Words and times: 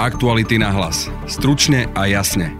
Aktuality 0.00 0.56
na 0.56 0.72
hlas. 0.72 1.12
Stručne 1.28 1.84
a 1.92 2.08
jasne. 2.08 2.56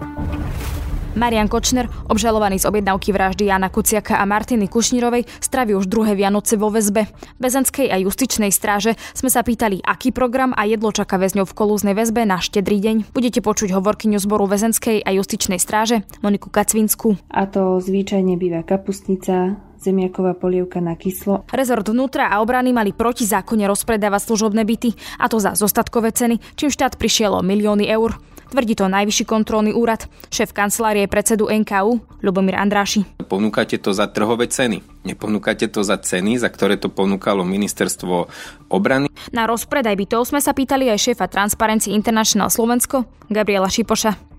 Marian 1.17 1.48
Kočner, 1.48 1.88
obžalovaný 2.12 2.60
z 2.60 2.68
objednávky 2.68 3.17
vraždy 3.17 3.49
Jana 3.49 3.72
Kuciaka 3.72 4.20
a 4.20 4.28
Martiny 4.28 4.68
Kušnírovej, 4.68 5.24
straví 5.40 5.72
už 5.72 5.88
druhé 5.88 6.13
Vianoce 6.13 6.61
vo 6.61 6.68
väzbe. 6.68 7.08
Bezenskej 7.40 7.88
a 7.88 7.97
justičnej 7.97 8.52
stráže 8.52 8.92
sme 9.16 9.32
sa 9.32 9.40
pýtali, 9.40 9.80
aký 9.80 10.12
program 10.12 10.52
a 10.52 10.68
jedlo 10.68 10.92
čaká 10.92 11.16
väzňov 11.16 11.48
v 11.48 11.56
kolúznej 11.56 11.96
väzbe 11.96 12.29
na 12.29 12.45
štedrý 12.45 12.76
deň. 12.76 13.16
Budete 13.16 13.41
počuť 13.41 13.72
hovorkyňu 13.72 14.20
zboru 14.20 14.45
Väzenskej 14.45 15.00
a 15.00 15.09
justičnej 15.09 15.57
stráže 15.57 16.04
Moniku 16.20 16.52
Kacvinsku. 16.52 17.16
A 17.32 17.48
to 17.48 17.80
zvyčajne 17.80 18.36
býva 18.36 18.61
kapustnica, 18.68 19.57
zemiaková 19.80 20.36
polievka 20.36 20.78
na 20.78 20.94
kyslo. 20.94 21.48
Rezort 21.50 21.88
vnútra 21.88 22.28
a 22.28 22.44
obrany 22.44 22.70
mali 22.70 22.92
protizákonne 22.92 23.64
rozpredávať 23.66 24.28
služobné 24.30 24.62
byty, 24.68 24.92
a 25.16 25.26
to 25.26 25.40
za 25.40 25.56
zostatkové 25.56 26.12
ceny, 26.12 26.38
čím 26.54 26.68
štát 26.68 27.00
prišiel 27.00 27.32
o 27.34 27.42
milióny 27.42 27.88
eur. 27.88 28.20
Tvrdí 28.50 28.74
to 28.74 28.91
Najvyšší 28.91 29.30
kontrolný 29.30 29.70
úrad, 29.70 30.10
šéf 30.27 30.50
kancelárie 30.50 31.06
predsedu 31.06 31.46
NKU, 31.46 32.02
Lubomír 32.19 32.58
Andráši. 32.58 33.06
Ponúkate 33.30 33.78
to 33.78 33.95
za 33.95 34.10
trhové 34.10 34.50
ceny. 34.50 34.82
Neponúkate 35.06 35.70
to 35.70 35.86
za 35.86 35.94
ceny, 36.02 36.34
za 36.34 36.50
ktoré 36.50 36.74
to 36.74 36.91
ponúkalo 36.91 37.47
ministerstvo 37.47 38.27
obrany. 38.66 39.06
Na 39.30 39.47
rozpredaj 39.47 39.94
bytov 39.94 40.27
sme 40.27 40.42
sa 40.42 40.50
pýtali 40.50 40.91
aj 40.91 40.98
šéfa 40.98 41.30
Transparency 41.30 41.94
International 41.94 42.50
Slovensko, 42.50 43.06
Gabriela 43.30 43.70
Šipoša 43.70 44.30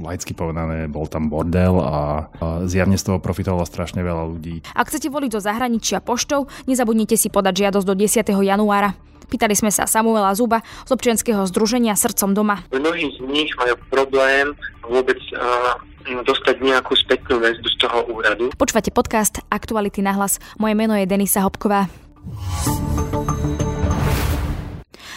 laicky 0.00 0.32
povedané, 0.32 0.86
bol 0.86 1.06
tam 1.06 1.28
bordel 1.28 1.78
a, 1.80 2.28
zjavne 2.66 2.96
z 2.96 3.04
toho 3.06 3.18
profitovalo 3.18 3.64
strašne 3.64 4.00
veľa 4.04 4.24
ľudí. 4.30 4.64
Ak 4.72 4.88
chcete 4.88 5.12
voliť 5.12 5.30
do 5.36 5.40
zahraničia 5.40 5.98
poštou, 6.02 6.48
nezabudnite 6.66 7.14
si 7.14 7.28
podať 7.32 7.68
žiadosť 7.68 7.86
do 7.86 7.94
10. 7.94 8.26
januára. 8.30 8.96
Pýtali 9.30 9.54
sme 9.54 9.70
sa 9.70 9.86
Samuela 9.86 10.34
Zuba 10.34 10.66
z 10.84 10.90
občianského 10.90 11.46
združenia 11.46 11.94
Srdcom 11.94 12.34
doma. 12.34 12.66
Mnohí 12.74 13.14
z 13.14 13.22
nich 13.30 13.54
majú 13.54 13.78
problém 13.86 14.50
vôbec 14.82 15.22
uh, 15.38 15.78
dostať 16.26 16.58
nejakú 16.58 16.98
spätnú 16.98 17.38
väzbu 17.38 17.68
z 17.70 17.76
toho 17.78 17.98
úradu. 18.10 18.50
Počúvate 18.58 18.90
podcast 18.90 19.38
Aktuality 19.46 20.02
na 20.02 20.18
hlas. 20.18 20.42
Moje 20.58 20.74
meno 20.74 20.98
je 20.98 21.06
Denisa 21.06 21.46
Hopková. 21.46 21.86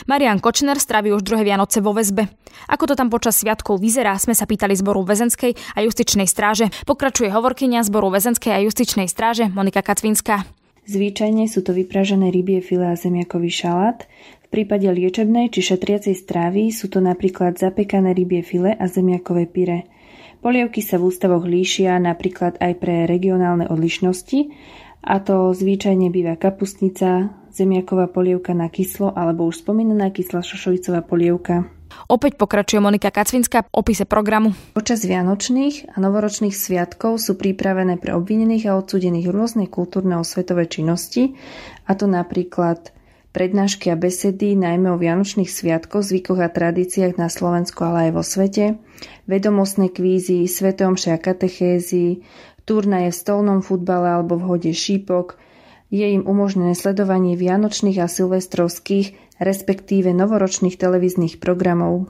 Marian 0.05 0.39
Kočner 0.43 0.77
straví 0.77 1.13
už 1.13 1.25
druhé 1.25 1.45
Vianoce 1.47 1.79
vo 1.79 1.93
väzbe. 1.93 2.29
Ako 2.69 2.89
to 2.89 2.93
tam 2.93 3.09
počas 3.09 3.39
sviatkov 3.39 3.81
vyzerá, 3.81 4.15
sme 4.19 4.37
sa 4.37 4.45
pýtali 4.45 4.73
zboru 4.77 5.01
väzenskej 5.03 5.55
a 5.75 5.79
justičnej 5.83 6.29
stráže. 6.29 6.69
Pokračuje 6.85 7.33
hovorkynia 7.33 7.81
zboru 7.85 8.13
väzenskej 8.13 8.51
a 8.53 8.63
justičnej 8.63 9.09
stráže 9.09 9.49
Monika 9.49 9.81
Kacvinská. 9.81 10.45
Zvyčajne 10.83 11.47
sú 11.47 11.63
to 11.63 11.71
vypražené 11.71 12.27
rybie 12.27 12.59
file 12.59 12.91
a 12.91 12.99
zemiakový 12.99 13.47
šalát. 13.47 14.03
V 14.43 14.47
prípade 14.51 14.85
liečebnej 14.85 15.47
či 15.49 15.63
šetriacej 15.63 16.13
strávy 16.13 16.75
sú 16.75 16.91
to 16.91 16.99
napríklad 16.99 17.55
zapekané 17.55 18.11
rybie 18.11 18.43
file 18.43 18.75
a 18.75 18.85
zemiakové 18.91 19.47
pyre. 19.47 19.87
Polievky 20.43 20.83
sa 20.83 20.99
v 20.99 21.07
ústavoch 21.07 21.47
líšia 21.47 22.03
napríklad 22.03 22.59
aj 22.59 22.83
pre 22.83 23.07
regionálne 23.07 23.63
odlišnosti, 23.71 24.51
a 25.03 25.23
to 25.23 25.55
zvyčajne 25.55 26.11
býva 26.11 26.35
kapustnica, 26.35 27.31
zemiaková 27.53 28.09
polievka 28.09 28.57
na 28.57 28.67
kyslo 28.67 29.13
alebo 29.13 29.45
už 29.45 29.61
spomínaná 29.61 30.09
kyslá 30.09 30.41
šošovicová 30.41 31.05
polievka. 31.05 31.69
Opäť 32.09 32.41
pokračuje 32.41 32.81
Monika 32.81 33.13
Kacvinská 33.13 33.69
v 33.69 33.85
opise 33.85 34.09
programu. 34.09 34.57
Počas 34.73 35.05
vianočných 35.05 35.93
a 35.93 36.01
novoročných 36.01 36.51
sviatkov 36.51 37.21
sú 37.21 37.37
pripravené 37.37 38.01
pre 38.01 38.17
obvinených 38.17 38.73
a 38.73 38.81
odsudených 38.81 39.29
rôzne 39.29 39.69
kultúrne 39.69 40.17
osvetové 40.17 40.65
činnosti, 40.65 41.37
a 41.85 41.93
to 41.93 42.09
napríklad 42.09 42.89
prednášky 43.29 43.93
a 43.93 43.97
besedy, 43.97 44.57
najmä 44.57 44.93
o 44.93 44.97
vianočných 44.97 45.49
sviatkoch, 45.49 46.01
zvykoch 46.01 46.41
a 46.41 46.49
tradíciách 46.49 47.17
na 47.21 47.29
Slovensku, 47.29 47.81
ale 47.85 48.09
aj 48.09 48.11
vo 48.13 48.23
svete, 48.25 48.77
vedomostné 49.29 49.93
kvízy, 49.93 50.49
a 50.49 51.17
katechézy, 51.17 52.25
turnaje 52.65 53.09
v 53.09 53.19
stolnom 53.21 53.59
futbale 53.61 54.17
alebo 54.17 54.37
v 54.37 54.45
hode 54.49 54.73
šípok, 54.73 55.37
je 55.93 56.17
im 56.17 56.25
umožnené 56.25 56.73
sledovanie 56.73 57.37
vianočných 57.37 58.01
a 58.01 58.09
silvestrovských 58.09 59.37
respektíve 59.37 60.09
novoročných 60.09 60.73
televíznych 60.73 61.37
programov. 61.37 62.09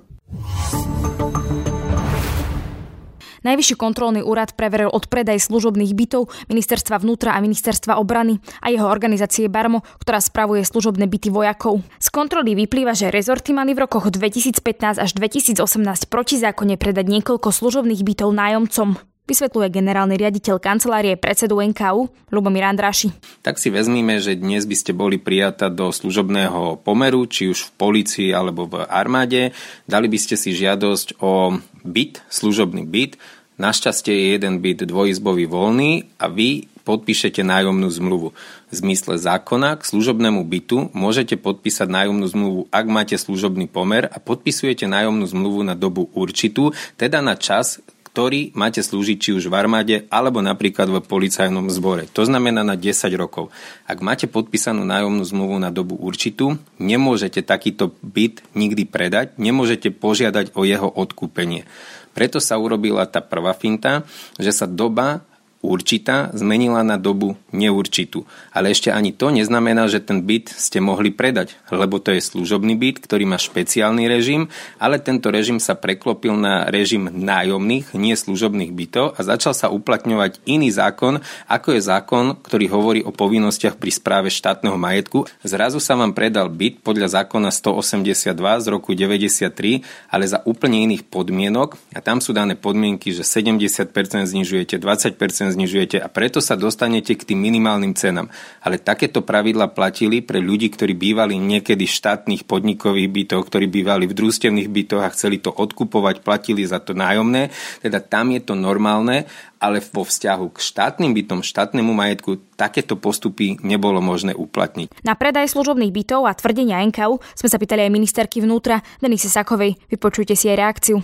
Najvyšší 3.44 3.76
kontrolný 3.76 4.24
úrad 4.24 4.56
preveril 4.56 4.88
odpredaj 4.88 5.36
služobných 5.52 5.92
bytov 5.92 6.32
Ministerstva 6.48 6.96
vnútra 7.04 7.36
a 7.36 7.44
Ministerstva 7.44 8.00
obrany 8.00 8.40
a 8.64 8.72
jeho 8.72 8.88
organizácie 8.88 9.52
Barmo, 9.52 9.84
ktorá 10.00 10.24
spravuje 10.24 10.64
služobné 10.64 11.12
byty 11.12 11.28
vojakov. 11.28 11.84
Z 12.00 12.08
kontroly 12.08 12.56
vyplýva, 12.56 12.96
že 12.96 13.12
rezorty 13.12 13.52
mali 13.52 13.76
v 13.76 13.84
rokoch 13.84 14.08
2015 14.08 14.96
až 14.96 15.12
2018 15.20 15.60
protizákonne 16.08 16.80
predať 16.80 17.06
niekoľko 17.12 17.52
služobných 17.52 18.00
bytov 18.08 18.32
nájomcom 18.32 18.96
vysvetľuje 19.34 19.74
generálny 19.74 20.14
riaditeľ 20.14 20.62
kancelárie 20.62 21.18
predsedu 21.18 21.58
NKU 21.58 22.06
Lubomír 22.30 22.70
Andráši. 22.70 23.10
Tak 23.42 23.58
si 23.58 23.74
vezmime, 23.74 24.22
že 24.22 24.38
dnes 24.38 24.70
by 24.70 24.78
ste 24.78 24.94
boli 24.94 25.18
prijatá 25.18 25.74
do 25.74 25.90
služobného 25.90 26.78
pomeru, 26.86 27.26
či 27.26 27.50
už 27.50 27.66
v 27.66 27.72
policii 27.82 28.30
alebo 28.30 28.70
v 28.70 28.86
armáde. 28.86 29.50
Dali 29.90 30.06
by 30.06 30.22
ste 30.22 30.38
si 30.38 30.54
žiadosť 30.54 31.18
o 31.18 31.58
byt, 31.82 32.22
služobný 32.30 32.86
byt. 32.86 33.18
Našťastie 33.58 34.14
je 34.14 34.28
jeden 34.38 34.62
byt 34.62 34.86
dvojizbový 34.86 35.50
voľný 35.50 36.14
a 36.22 36.30
vy 36.30 36.70
podpíšete 36.86 37.42
nájomnú 37.42 37.90
zmluvu. 37.90 38.38
V 38.70 38.74
zmysle 38.76 39.18
zákona 39.18 39.82
k 39.82 39.88
služobnému 39.88 40.46
bytu 40.46 40.94
môžete 40.94 41.42
podpísať 41.42 41.90
nájomnú 41.90 42.28
zmluvu, 42.30 42.62
ak 42.70 42.86
máte 42.86 43.16
služobný 43.18 43.66
pomer 43.66 44.06
a 44.06 44.22
podpisujete 44.22 44.86
nájomnú 44.86 45.26
zmluvu 45.26 45.66
na 45.66 45.74
dobu 45.74 46.12
určitú, 46.14 46.76
teda 47.00 47.24
na 47.24 47.34
čas, 47.40 47.80
ktorý 48.13 48.53
máte 48.53 48.78
slúžiť 48.78 49.18
či 49.18 49.29
už 49.34 49.50
v 49.50 49.57
armáde 49.57 49.96
alebo 50.13 50.38
napríklad 50.38 50.85
v 50.85 51.01
policajnom 51.01 51.66
zbore. 51.74 52.06
To 52.13 52.22
znamená 52.22 52.62
na 52.62 52.78
10 52.78 53.09
rokov. 53.18 53.50
Ak 53.90 54.06
máte 54.06 54.29
podpísanú 54.29 54.85
nájomnú 54.85 55.25
zmluvu 55.25 55.57
na 55.57 55.74
dobu 55.74 55.97
určitú, 55.97 56.62
nemôžete 56.78 57.41
takýto 57.41 57.97
byt 58.06 58.46
nikdy 58.53 58.85
predať, 58.85 59.34
nemôžete 59.41 59.90
požiadať 59.90 60.53
o 60.53 60.62
jeho 60.62 60.85
odkúpenie. 60.94 61.66
Preto 62.13 62.38
sa 62.38 62.62
urobila 62.62 63.09
tá 63.09 63.18
prvá 63.18 63.57
finta, 63.57 64.06
že 64.38 64.53
sa 64.53 64.69
doba 64.69 65.25
určitá 65.63 66.28
zmenila 66.35 66.84
na 66.84 67.00
dobu 67.00 67.40
neurčitú. 67.56 68.28
Ale 68.51 68.75
ešte 68.75 68.91
ani 68.91 69.16
to 69.16 69.31
neznamená, 69.31 69.88
že 69.88 70.03
ten 70.03 70.19
byt 70.28 70.51
ste 70.51 70.84
mohli 70.84 71.16
predať, 71.16 71.56
lebo 71.72 72.03
to 72.03 72.12
je 72.12 72.19
služobný 72.19 72.75
byt, 72.75 73.00
ktorý 73.00 73.24
má 73.24 73.40
špeciálny 73.40 74.12
režim, 74.12 74.51
ale 74.75 75.00
tento 75.00 75.31
režim 75.31 75.63
sa 75.63 75.79
preklopil 75.79 76.35
na 76.35 76.68
režim 76.68 77.07
nájomných, 77.07 77.96
nie 77.96 78.12
služobných 78.13 78.75
bytov 78.75 79.16
a 79.16 79.19
začal 79.24 79.56
sa 79.56 79.72
uplatňovať 79.72 80.44
iný 80.44 80.68
zákon, 80.68 81.24
ako 81.47 81.80
je 81.80 81.81
zákon, 81.81 82.35
ktorý 82.44 82.66
hovorí 82.68 83.01
o 83.07 83.16
povinnostiach 83.16 83.80
pri 83.80 83.91
správe 83.95 84.28
štátneho 84.28 84.75
majetku. 84.75 85.24
Zrazu 85.47 85.80
sa 85.80 85.95
vám 85.95 86.12
predal 86.12 86.51
byt 86.51 86.84
podľa 86.84 87.24
zákona 87.24 87.56
182 87.56 88.35
z 88.35 88.66
roku 88.68 88.91
93, 88.91 89.80
ale 90.12 90.25
za 90.28 90.44
úplne 90.44 90.84
iných 90.84 91.07
podmienok 91.07 91.80
a 91.95 92.03
tam 92.03 92.19
sú 92.19 92.35
dané 92.35 92.59
podmienky, 92.59 93.16
že 93.16 93.24
70% 93.24 93.94
znižujete, 94.28 94.75
20% 94.75 95.53
znižujete 95.53 96.02
a 96.02 96.09
preto 96.09 96.41
sa 96.41 96.58
dostanete 96.58 97.14
k 97.14 97.30
tým 97.30 97.40
minimálnym 97.40 97.94
cenám. 97.94 98.28
Ale 98.66 98.81
takéto 98.81 99.22
pravidla 99.22 99.69
platili 99.69 100.25
pre 100.25 100.41
ľudí, 100.41 100.74
ktorí 100.74 100.97
bývali 100.97 101.38
niekedy 101.38 101.86
v 101.86 101.94
štátnych 101.94 102.44
podnikových 102.50 103.09
bytoch, 103.14 103.46
ktorí 103.46 103.69
bývali 103.69 104.09
v 104.09 104.18
družstevných 104.18 104.69
bytoch 104.74 105.02
a 105.06 105.13
chceli 105.13 105.38
to 105.38 105.53
odkupovať, 105.53 106.25
platili 106.25 106.66
za 106.66 106.81
to 106.81 106.97
nájomné. 106.97 107.53
Teda 107.80 108.02
tam 108.02 108.34
je 108.34 108.42
to 108.42 108.58
normálne 108.58 109.30
ale 109.63 109.79
vo 109.79 110.03
vzťahu 110.03 110.51
k 110.51 110.57
štátnym 110.59 111.16
bytom, 111.16 111.40
štátnemu 111.40 111.96
majetku 111.96 112.44
takéto 112.59 113.00
postupy 113.00 113.56
nebolo 113.63 114.03
možné 114.03 114.35
uplatniť. 114.35 115.07
Na 115.07 115.16
predaj 115.16 115.47
služobných 115.56 115.96
bytov 115.96 116.28
a 116.28 116.35
tvrdenia 116.35 116.84
NKU 116.84 117.24
sme 117.40 117.47
sa 117.47 117.56
pýtali 117.56 117.88
aj 117.88 117.96
ministerky 117.96 118.44
vnútra 118.44 118.84
Denise 119.00 119.31
Sakovej. 119.31 119.80
Vypočujte 119.88 120.36
si 120.36 120.51
jej 120.51 120.60
reakciu. 120.60 121.00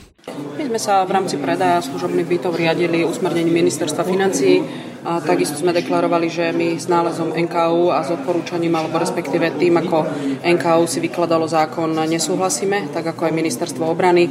My 0.60 0.68
sme 0.68 0.80
sa 0.84 1.08
v 1.08 1.16
rámci 1.16 1.40
predaja 1.40 1.80
služobných 1.80 2.28
bytov 2.28 2.60
riadili 2.60 3.08
usmernením 3.08 3.64
ministerstva 3.64 4.04
financií 4.04 4.60
a 5.04 5.24
takisto 5.24 5.56
sme 5.56 5.72
deklarovali, 5.72 6.28
že 6.28 6.52
my 6.52 6.76
s 6.76 6.92
nálezom 6.92 7.32
NKU 7.32 7.92
a 7.92 8.04
s 8.04 8.12
odporúčaním, 8.12 8.76
alebo 8.76 9.00
respektíve 9.00 9.56
tým, 9.56 9.80
ako 9.80 10.04
NKU 10.44 10.84
si 10.88 11.00
vykladalo 11.00 11.48
zákon, 11.48 11.92
nesúhlasíme, 11.96 12.92
tak 12.92 13.16
ako 13.16 13.32
aj 13.32 13.34
ministerstvo 13.34 13.88
obrany. 13.88 14.28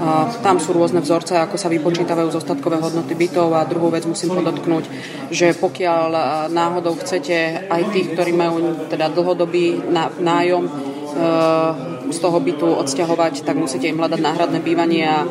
A 0.00 0.28
tam 0.44 0.60
sú 0.60 0.76
rôzne 0.76 1.00
vzorce, 1.00 1.40
ako 1.40 1.56
sa 1.56 1.72
vypočítavajú 1.72 2.28
zostatkové 2.28 2.76
hodnoty 2.78 3.16
bytov 3.16 3.56
a 3.56 3.64
druhú 3.64 3.88
vec 3.88 4.04
musím 4.04 4.36
podotknúť, 4.36 4.84
že 5.32 5.56
pokiaľ 5.56 6.08
náhodou 6.52 6.96
chcete 7.00 7.68
aj 7.68 7.82
tých, 7.92 8.12
ktorí 8.12 8.36
majú 8.36 8.88
teda 8.92 9.08
dlhodobý 9.08 9.80
nájom, 10.20 10.64
z 12.10 12.18
toho 12.18 12.38
bytu 12.42 12.66
odsťahovať, 12.66 13.46
tak 13.46 13.58
musíte 13.58 13.86
im 13.86 13.98
hľadať 13.98 14.18
náhradné 14.18 14.58
bývanie 14.62 15.06
a 15.06 15.26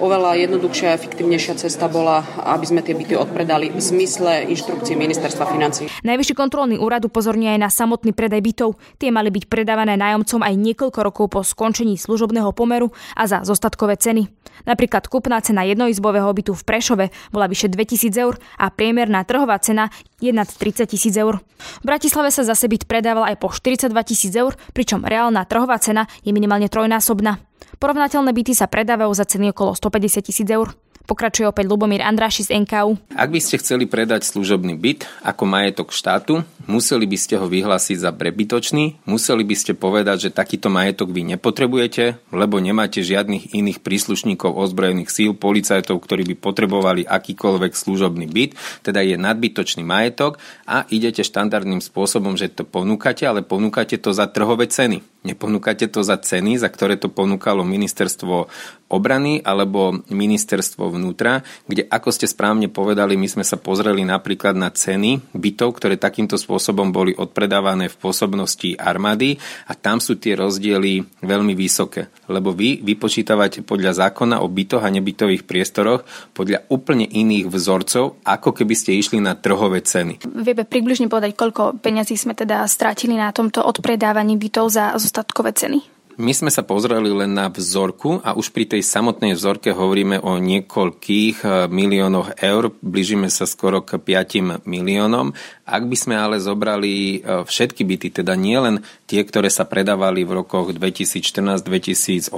oveľa 0.00 0.38
jednoduchšia 0.46 0.94
a 0.94 0.96
efektívnejšia 0.98 1.54
cesta 1.60 1.86
bola, 1.86 2.26
aby 2.42 2.64
sme 2.66 2.80
tie 2.82 2.94
byty 2.94 3.14
odpredali 3.14 3.70
v 3.70 3.80
zmysle 3.80 4.48
inštrukcií 4.50 4.98
ministerstva 4.98 5.44
financí. 5.50 5.90
Najvyšší 6.02 6.34
kontrolný 6.34 6.76
úrad 6.80 7.04
upozorňuje 7.06 7.54
aj 7.54 7.60
na 7.60 7.70
samotný 7.70 8.14
predaj 8.14 8.40
bytov. 8.42 8.78
Tie 8.98 9.14
mali 9.14 9.30
byť 9.30 9.44
predávané 9.46 9.94
nájomcom 9.94 10.42
aj 10.42 10.54
niekoľko 10.54 11.00
rokov 11.02 11.26
po 11.30 11.40
skončení 11.44 11.94
služobného 11.98 12.50
pomeru 12.56 12.90
a 13.14 13.28
za 13.28 13.46
zostatkové 13.46 13.98
ceny. 13.98 14.26
Napríklad 14.64 15.10
kúpna 15.10 15.42
cena 15.42 15.66
jednoizbového 15.66 16.30
bytu 16.30 16.54
v 16.54 16.62
Prešove 16.62 17.06
bola 17.34 17.50
vyše 17.50 17.68
2000 17.68 18.14
eur 18.16 18.38
a 18.56 18.70
priemerná 18.70 19.26
trhová 19.26 19.58
cena 19.58 19.90
je 20.22 20.32
nad 20.32 20.48
30 20.48 20.88
tisíc 20.88 21.14
eur. 21.18 21.42
V 21.82 21.84
Bratislave 21.84 22.32
sa 22.32 22.46
zase 22.46 22.70
byt 22.70 22.88
predával 22.88 23.28
aj 23.28 23.36
po 23.42 23.52
42 23.52 23.90
tisíc 24.08 24.32
eur, 24.32 24.56
pričom 24.72 25.04
reálna 25.04 25.44
trhová 25.44 25.76
cena 25.76 26.08
je 26.24 26.32
minimálne 26.32 26.70
trojnásobná. 26.70 27.42
Porovnateľné 27.78 28.30
byty 28.30 28.52
sa 28.52 28.70
predávajú 28.70 29.12
za 29.14 29.24
ceny 29.28 29.50
okolo 29.52 29.74
150 29.76 30.24
tisíc 30.24 30.48
eur. 30.48 30.72
Pokračuje 31.04 31.44
opäť 31.44 31.68
Lubomír 31.68 32.00
Andráši 32.00 32.48
z 32.48 32.64
NKU. 32.64 32.96
Ak 33.12 33.28
by 33.28 33.36
ste 33.36 33.60
chceli 33.60 33.84
predať 33.84 34.24
služobný 34.24 34.72
byt 34.72 35.04
ako 35.20 35.44
majetok 35.44 35.92
štátu, 35.92 36.48
museli 36.64 37.04
by 37.04 37.18
ste 37.20 37.36
ho 37.36 37.44
vyhlásiť 37.44 38.00
za 38.00 38.08
prebytočný, 38.08 39.04
museli 39.04 39.44
by 39.44 39.52
ste 39.52 39.76
povedať, 39.76 40.28
že 40.28 40.30
takýto 40.32 40.72
majetok 40.72 41.12
vy 41.12 41.36
nepotrebujete, 41.36 42.16
lebo 42.32 42.56
nemáte 42.56 43.04
žiadnych 43.04 43.52
iných 43.52 43.84
príslušníkov 43.84 44.48
ozbrojených 44.48 45.12
síl, 45.12 45.36
policajtov, 45.36 46.00
ktorí 46.00 46.24
by 46.32 46.34
potrebovali 46.40 47.04
akýkoľvek 47.04 47.76
služobný 47.76 48.24
byt, 48.24 48.56
teda 48.80 49.04
je 49.04 49.20
nadbytočný 49.20 49.84
majetok 49.84 50.40
a 50.64 50.88
idete 50.88 51.20
štandardným 51.20 51.84
spôsobom, 51.84 52.40
že 52.40 52.48
to 52.48 52.64
ponúkate, 52.64 53.28
ale 53.28 53.44
ponúkate 53.44 54.00
to 54.00 54.16
za 54.16 54.24
trhové 54.24 54.72
ceny. 54.72 55.04
Neponúkate 55.24 55.88
to 55.88 56.04
za 56.04 56.20
ceny, 56.20 56.60
za 56.60 56.68
ktoré 56.68 57.00
to 57.00 57.08
ponúkalo 57.08 57.64
ministerstvo 57.64 58.48
obrany 58.92 59.40
alebo 59.40 60.04
ministerstvo 60.12 60.93
vnútra, 60.94 61.42
kde 61.66 61.84
ako 61.90 62.14
ste 62.14 62.30
správne 62.30 62.70
povedali, 62.70 63.18
my 63.18 63.26
sme 63.26 63.44
sa 63.44 63.58
pozreli 63.58 64.06
napríklad 64.06 64.54
na 64.54 64.70
ceny 64.70 65.34
bytov, 65.34 65.76
ktoré 65.76 65.98
takýmto 65.98 66.38
spôsobom 66.38 66.94
boli 66.94 67.12
odpredávané 67.12 67.90
v 67.90 67.98
pôsobnosti 67.98 68.78
armády 68.78 69.36
a 69.66 69.74
tam 69.74 69.98
sú 69.98 70.16
tie 70.16 70.38
rozdiely 70.38 71.24
veľmi 71.26 71.52
vysoké. 71.58 72.08
Lebo 72.30 72.54
vy 72.54 72.80
vypočítavate 72.80 73.66
podľa 73.66 74.06
zákona 74.06 74.40
o 74.40 74.46
bytoch 74.46 74.86
a 74.86 74.94
nebytových 74.94 75.44
priestoroch 75.44 76.06
podľa 76.32 76.64
úplne 76.70 77.04
iných 77.04 77.50
vzorcov, 77.50 78.22
ako 78.22 78.50
keby 78.54 78.74
ste 78.78 78.96
išli 78.96 79.18
na 79.18 79.34
trhové 79.34 79.82
ceny. 79.82 80.24
Vieme 80.24 80.64
približne 80.64 81.10
povedať, 81.10 81.34
koľko 81.34 81.80
peňazí 81.80 82.14
sme 82.14 82.36
teda 82.36 82.62
strátili 82.68 83.18
na 83.18 83.34
tomto 83.34 83.64
odpredávaní 83.64 84.36
bytov 84.38 84.70
za 84.70 84.94
ostatkové 84.94 85.56
ceny? 85.56 85.93
My 86.14 86.30
sme 86.30 86.46
sa 86.46 86.62
pozreli 86.62 87.10
len 87.10 87.34
na 87.34 87.50
vzorku 87.50 88.22
a 88.22 88.38
už 88.38 88.54
pri 88.54 88.70
tej 88.70 88.86
samotnej 88.86 89.34
vzorke 89.34 89.74
hovoríme 89.74 90.22
o 90.22 90.38
niekoľkých 90.38 91.42
eh, 91.42 91.66
miliónoch 91.66 92.38
eur, 92.38 92.70
blížime 92.78 93.26
sa 93.26 93.50
skoro 93.50 93.82
k 93.82 93.98
5 93.98 94.62
miliónom. 94.62 95.34
Ak 95.66 95.82
by 95.90 95.96
sme 95.98 96.14
ale 96.14 96.38
zobrali 96.38 97.18
eh, 97.18 97.42
všetky 97.42 97.82
byty, 97.82 98.22
teda 98.22 98.38
nie 98.38 98.54
len 98.54 98.86
tie, 99.10 99.26
ktoré 99.26 99.50
sa 99.50 99.66
predávali 99.66 100.22
v 100.22 100.38
rokoch 100.38 100.70
2014-2018, 100.70 102.30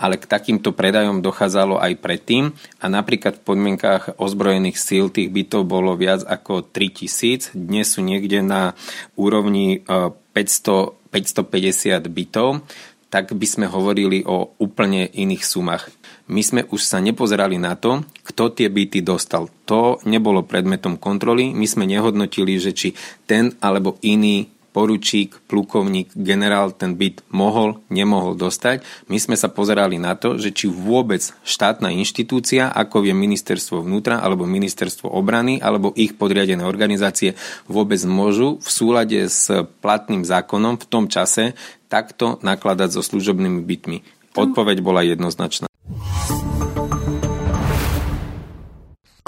ale 0.00 0.14
k 0.16 0.24
takýmto 0.24 0.72
predajom 0.72 1.20
dochádzalo 1.20 1.76
aj 1.76 1.92
predtým. 2.00 2.56
A 2.80 2.88
napríklad 2.88 3.36
v 3.36 3.52
podmienkách 3.52 4.16
ozbrojených 4.16 4.80
síl 4.80 5.12
tých 5.12 5.28
bytov 5.28 5.68
bolo 5.68 5.92
viac 5.92 6.24
ako 6.24 6.64
3000, 6.64 7.52
dnes 7.52 7.84
sú 7.92 8.00
niekde 8.00 8.40
na 8.40 8.72
úrovni 9.12 9.84
500 9.84 10.08
eh, 10.32 10.97
550 11.10 12.04
bytov, 12.08 12.62
tak 13.08 13.32
by 13.32 13.46
sme 13.48 13.66
hovorili 13.68 14.20
o 14.28 14.52
úplne 14.60 15.08
iných 15.08 15.44
sumách. 15.44 15.88
My 16.28 16.44
sme 16.44 16.68
už 16.68 16.84
sa 16.84 17.00
nepozerali 17.00 17.56
na 17.56 17.72
to, 17.72 18.04
kto 18.20 18.52
tie 18.52 18.68
byty 18.68 19.00
dostal. 19.00 19.48
To 19.64 19.96
nebolo 20.04 20.44
predmetom 20.44 21.00
kontroly. 21.00 21.56
My 21.56 21.64
sme 21.64 21.88
nehodnotili, 21.88 22.60
že 22.60 22.76
či 22.76 22.92
ten 23.24 23.56
alebo 23.64 23.96
iný 24.04 24.52
poručík, 24.72 25.38
plukovník, 25.46 26.12
generál 26.16 26.74
ten 26.74 26.98
byt 26.98 27.24
mohol, 27.32 27.80
nemohol 27.88 28.34
dostať. 28.34 28.84
My 29.08 29.16
sme 29.20 29.36
sa 29.38 29.48
pozerali 29.52 29.96
na 29.96 30.18
to, 30.18 30.36
že 30.36 30.52
či 30.52 30.66
vôbec 30.68 31.20
štátna 31.46 31.94
inštitúcia, 31.94 32.68
ako 32.72 33.06
je 33.06 33.14
ministerstvo 33.14 33.84
vnútra 33.84 34.18
alebo 34.18 34.48
ministerstvo 34.48 35.12
obrany 35.12 35.62
alebo 35.62 35.94
ich 35.94 36.16
podriadené 36.18 36.64
organizácie 36.64 37.38
vôbec 37.68 38.00
môžu 38.08 38.58
v 38.58 38.68
súlade 38.68 39.20
s 39.28 39.52
platným 39.84 40.24
zákonom 40.24 40.80
v 40.80 40.88
tom 40.88 41.04
čase 41.06 41.54
takto 41.88 42.36
nakladať 42.44 42.98
so 42.98 43.02
služobnými 43.04 43.64
bytmi. 43.64 43.98
Odpoveď 44.36 44.84
bola 44.84 45.02
jednoznačná. 45.04 45.67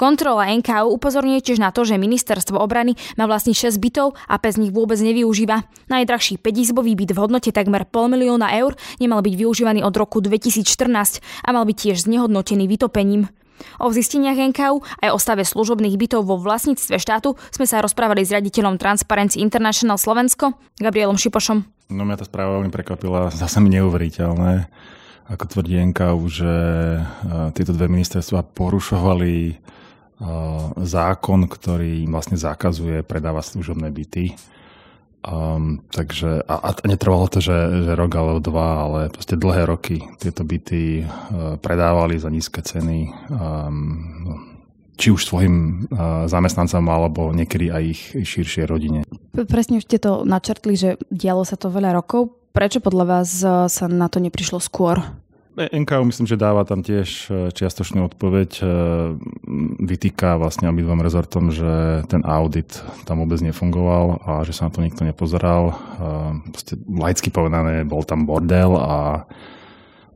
Kontrola 0.01 0.49
NKU 0.49 0.97
upozorňuje 0.97 1.45
tiež 1.45 1.61
na 1.61 1.69
to, 1.69 1.85
že 1.85 2.01
ministerstvo 2.01 2.57
obrany 2.57 2.97
má 3.21 3.29
vlastní 3.29 3.53
6 3.53 3.77
bytov 3.77 4.17
a 4.25 4.41
pes 4.41 4.57
nich 4.57 4.73
vôbec 4.73 4.97
nevyužíva. 4.97 5.61
Najdrahší 5.93 6.41
5-izbový 6.41 6.97
byt 6.97 7.13
v 7.13 7.21
hodnote 7.21 7.53
takmer 7.53 7.85
pol 7.85 8.09
milióna 8.09 8.49
eur 8.57 8.73
nemal 8.97 9.21
byť 9.21 9.33
využívaný 9.37 9.85
od 9.85 9.93
roku 9.93 10.17
2014 10.17 11.21
a 11.21 11.49
mal 11.53 11.69
byť 11.69 11.77
tiež 11.77 12.09
znehodnotený 12.09 12.65
vytopením. 12.65 13.29
O 13.77 13.93
zisteniach 13.93 14.41
NKU 14.41 14.81
aj 15.05 15.09
o 15.13 15.21
stave 15.21 15.45
služobných 15.45 15.93
bytov 15.93 16.25
vo 16.25 16.41
vlastníctve 16.41 16.97
štátu 16.97 17.37
sme 17.53 17.69
sa 17.69 17.85
rozprávali 17.85 18.25
s 18.25 18.33
riaditeľom 18.33 18.81
Transparency 18.81 19.37
International 19.37 20.01
Slovensko, 20.01 20.57
Gabrielom 20.81 21.21
Šipošom. 21.21 21.61
No 21.93 22.09
mňa 22.09 22.17
tá 22.17 22.25
správa 22.25 22.57
veľmi 22.57 22.73
prekvapila, 22.73 23.29
zase 23.29 23.61
mi 23.61 23.69
neuveriteľné, 23.77 24.65
ako 25.29 25.45
tvrdí 25.45 25.77
NKU, 25.93 26.21
že 26.25 26.53
tieto 27.53 27.69
dve 27.69 27.85
ministerstva 27.85 28.49
porušovali 28.57 29.61
zákon, 30.77 31.49
ktorý 31.49 32.05
im 32.05 32.13
vlastne 32.13 32.37
zakazuje 32.37 33.01
predávať 33.01 33.57
služobné 33.57 33.89
byty. 33.89 34.37
Um, 35.21 35.85
takže, 35.93 36.41
a, 36.49 36.55
a 36.61 36.69
netrvalo 36.89 37.29
to, 37.29 37.45
že, 37.45 37.85
že 37.85 37.93
rok 37.93 38.09
alebo 38.17 38.41
dva, 38.41 38.89
ale 38.89 38.99
proste 39.13 39.37
dlhé 39.37 39.69
roky 39.69 40.01
tieto 40.17 40.41
byty 40.41 41.05
uh, 41.05 41.61
predávali 41.61 42.17
za 42.17 42.33
nízke 42.33 42.65
ceny. 42.65 43.13
Um, 43.29 44.49
či 44.97 45.13
už 45.13 45.21
svojim 45.25 45.85
uh, 45.89 46.25
zamestnancom, 46.25 46.85
alebo 46.89 47.33
niekedy 47.33 47.69
aj 47.69 47.83
ich 47.85 48.01
širšie 48.17 48.65
rodine. 48.65 49.05
Presne 49.33 49.77
už 49.77 49.85
ste 49.85 50.01
to 50.01 50.25
načrtli, 50.25 50.73
že 50.73 50.97
dialo 51.13 51.45
sa 51.45 51.53
to 51.53 51.69
veľa 51.69 51.97
rokov. 52.01 52.33
Prečo 52.51 52.81
podľa 52.81 53.05
vás 53.05 53.29
sa 53.71 53.85
na 53.87 54.11
to 54.11 54.19
neprišlo 54.19 54.59
skôr? 54.59 54.99
NKU 55.57 56.03
myslím, 56.07 56.27
že 56.31 56.39
dáva 56.39 56.63
tam 56.63 56.79
tiež 56.79 57.09
e, 57.27 57.31
čiastočnú 57.51 58.07
odpoveď. 58.07 58.51
E, 58.63 58.65
vytýka 59.83 60.39
vlastne 60.39 60.71
obidvom 60.71 61.03
rezortom, 61.03 61.51
že 61.51 62.03
ten 62.07 62.23
audit 62.23 62.79
tam 63.03 63.19
vôbec 63.19 63.43
nefungoval 63.43 64.23
a 64.23 64.31
že 64.47 64.55
sa 64.55 64.67
na 64.67 64.71
to 64.71 64.79
nikto 64.79 65.03
nepozeral. 65.03 65.75
E, 65.75 65.75
proste 66.55 66.79
laicky 66.87 67.27
povedané, 67.35 67.83
bol 67.83 68.07
tam 68.07 68.23
bordel 68.23 68.79
a 68.79 69.27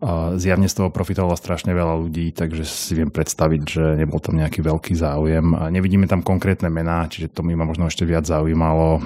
a 0.06 0.38
zjavne 0.38 0.70
z 0.70 0.78
toho 0.78 0.94
profitovalo 0.94 1.34
strašne 1.34 1.74
veľa 1.74 1.98
ľudí, 1.98 2.30
takže 2.30 2.62
si 2.62 2.94
viem 2.94 3.10
predstaviť, 3.10 3.62
že 3.66 3.84
nebol 3.98 4.22
tam 4.22 4.38
nejaký 4.38 4.62
veľký 4.62 4.94
záujem. 4.94 5.74
Nevidíme 5.74 6.06
tam 6.06 6.22
konkrétne 6.22 6.70
mená, 6.70 7.10
čiže 7.10 7.34
to 7.34 7.42
mi 7.42 7.58
ma 7.58 7.66
možno 7.66 7.90
ešte 7.90 8.06
viac 8.06 8.30
zaujímalo, 8.30 9.02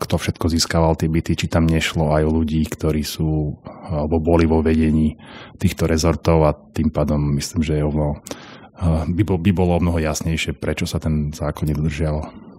kto 0.00 0.14
všetko 0.16 0.48
získaval 0.48 0.96
tie 0.96 1.12
byty, 1.12 1.36
či 1.36 1.52
tam 1.52 1.68
nešlo 1.68 2.16
aj 2.16 2.24
o 2.24 2.32
ľudí, 2.32 2.64
ktorí 2.64 3.04
sú 3.04 3.60
alebo 3.92 4.24
boli 4.24 4.48
vo 4.48 4.64
vedení 4.64 5.20
týchto 5.60 5.84
rezortov 5.84 6.48
a 6.48 6.56
tým 6.56 6.88
pádom 6.88 7.20
myslím, 7.36 7.60
že 7.60 7.76
je 7.76 7.84
ono, 7.84 8.24
by, 9.12 9.22
bol, 9.28 9.36
by 9.36 9.52
bolo 9.52 9.84
mnoho 9.84 10.00
jasnejšie, 10.00 10.56
prečo 10.56 10.88
sa 10.88 10.96
ten 10.96 11.28
zákon 11.28 11.68
nedodržiaval. 11.68 12.51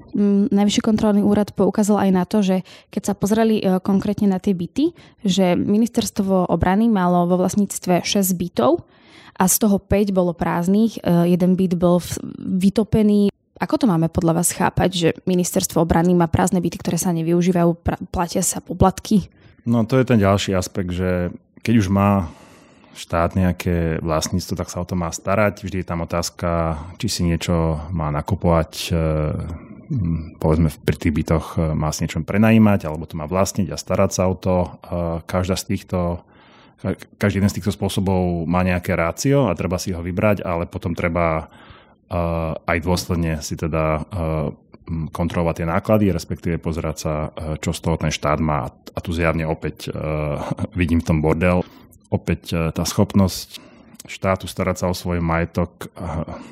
Najvyšší 0.54 0.82
kontrolný 0.86 1.26
úrad 1.26 1.54
poukázal 1.58 2.10
aj 2.10 2.12
na 2.14 2.24
to, 2.30 2.46
že 2.46 2.62
keď 2.94 3.02
sa 3.02 3.14
pozreli 3.18 3.58
e, 3.60 3.82
konkrétne 3.82 4.30
na 4.30 4.38
tie 4.38 4.54
byty, 4.54 4.94
že 5.26 5.58
ministerstvo 5.58 6.54
obrany 6.54 6.86
malo 6.86 7.26
vo 7.26 7.42
vlastníctve 7.42 8.06
6 8.06 8.22
bytov 8.38 8.86
a 9.34 9.50
z 9.50 9.56
toho 9.58 9.82
5 9.82 10.14
bolo 10.14 10.38
prázdnych, 10.38 11.02
e, 11.02 11.34
jeden 11.34 11.58
byt 11.58 11.74
bol 11.74 11.98
vytopený. 12.38 13.34
Ako 13.58 13.82
to 13.82 13.86
máme 13.90 14.10
podľa 14.14 14.44
vás 14.44 14.54
chápať, 14.54 14.90
že 14.94 15.10
ministerstvo 15.26 15.82
obrany 15.82 16.14
má 16.14 16.30
prázdne 16.30 16.62
byty, 16.62 16.78
ktoré 16.78 17.02
sa 17.02 17.10
nevyužívajú, 17.14 17.70
platia 18.14 18.46
sa 18.46 18.62
poplatky? 18.62 19.30
No 19.66 19.88
to 19.90 19.98
je 19.98 20.06
ten 20.06 20.22
ďalší 20.22 20.54
aspekt, 20.54 20.94
že 20.94 21.34
keď 21.64 21.74
už 21.80 21.88
má 21.90 22.30
štát 22.94 23.34
nejaké 23.34 23.98
vlastníctvo, 24.06 24.54
tak 24.54 24.70
sa 24.70 24.82
o 24.82 24.86
to 24.86 24.94
má 24.94 25.10
starať. 25.10 25.66
Vždy 25.66 25.82
je 25.82 25.88
tam 25.88 26.06
otázka, 26.06 26.78
či 27.02 27.08
si 27.10 27.22
niečo 27.26 27.82
má 27.90 28.14
nakupovať 28.14 28.72
e, 28.90 28.96
povedzme 30.38 30.70
pri 30.84 30.96
tých 30.98 31.14
bytoch 31.14 31.46
e, 31.56 31.76
má 31.78 31.90
si 31.94 32.06
niečo 32.06 32.22
prenajímať 32.24 32.88
alebo 32.88 33.08
to 33.08 33.20
má 33.20 33.26
vlastniť 33.30 33.72
a 33.72 33.78
starať 33.78 34.12
sa 34.12 34.24
o 34.30 34.36
to. 34.36 34.56
E, 34.66 34.70
každá 35.26 35.56
z 35.60 35.76
týchto, 35.76 36.24
každý 37.18 37.44
jeden 37.44 37.52
z 37.52 37.58
týchto 37.62 37.74
spôsobov 37.74 38.46
má 38.50 38.62
nejaké 38.66 38.94
rácio 38.98 39.48
a 39.48 39.58
treba 39.58 39.78
si 39.78 39.94
ho 39.96 40.02
vybrať, 40.02 40.44
ale 40.44 40.70
potom 40.70 40.98
treba 40.98 41.26
e, 41.40 41.46
aj 42.58 42.78
dôsledne 42.84 43.40
si 43.40 43.56
teda 43.60 44.06
kontrolovať 45.16 45.64
tie 45.64 45.68
náklady, 45.72 46.12
respektíve 46.12 46.60
pozerať 46.60 46.98
sa, 47.00 47.14
čo 47.64 47.72
z 47.72 47.80
toho 47.80 47.96
ten 47.96 48.12
štát 48.12 48.44
má. 48.44 48.68
A 48.68 49.00
tu 49.00 49.16
zjavne 49.16 49.48
opäť 49.48 49.88
vidím 50.80 51.00
v 51.00 51.08
tom 51.08 51.24
bordel. 51.24 51.64
Opäť 52.12 52.76
tá 52.76 52.84
schopnosť 52.84 53.73
štátu 54.04 54.52
starať 54.52 54.84
sa 54.84 54.86
o 54.92 54.96
svoj 54.96 55.24
majetok 55.24 55.88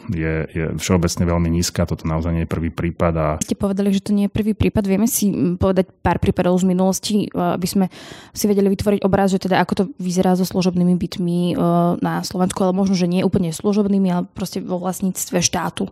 je, 0.07 0.47
je 0.51 0.65
všeobecne 0.79 1.23
veľmi 1.27 1.49
nízka. 1.51 1.83
Toto 1.83 2.07
naozaj 2.07 2.31
nie 2.31 2.43
je 2.47 2.53
prvý 2.53 2.71
prípad. 2.71 3.13
A... 3.19 3.27
Ste 3.43 3.59
povedali, 3.59 3.91
že 3.91 3.99
to 3.99 4.15
nie 4.15 4.27
je 4.27 4.35
prvý 4.35 4.55
prípad. 4.55 4.87
Vieme 4.87 5.07
si 5.07 5.35
povedať 5.59 5.91
pár 5.99 6.23
prípadov 6.23 6.55
z 6.59 6.65
minulosti, 6.71 7.27
aby 7.35 7.67
sme 7.67 7.85
si 8.31 8.47
vedeli 8.47 8.71
vytvoriť 8.71 9.03
obraz, 9.03 9.35
že 9.35 9.43
teda 9.43 9.59
ako 9.59 9.73
to 9.75 9.83
vyzerá 9.99 10.39
so 10.39 10.47
služobnými 10.47 10.95
bytmi 10.95 11.59
na 11.99 12.23
Slovensku, 12.23 12.63
ale 12.63 12.71
možno, 12.71 12.95
že 12.95 13.11
nie 13.11 13.27
úplne 13.27 13.51
služobnými, 13.51 14.07
ale 14.07 14.23
proste 14.31 14.63
vo 14.63 14.79
vlastníctve 14.79 15.43
štátu. 15.43 15.91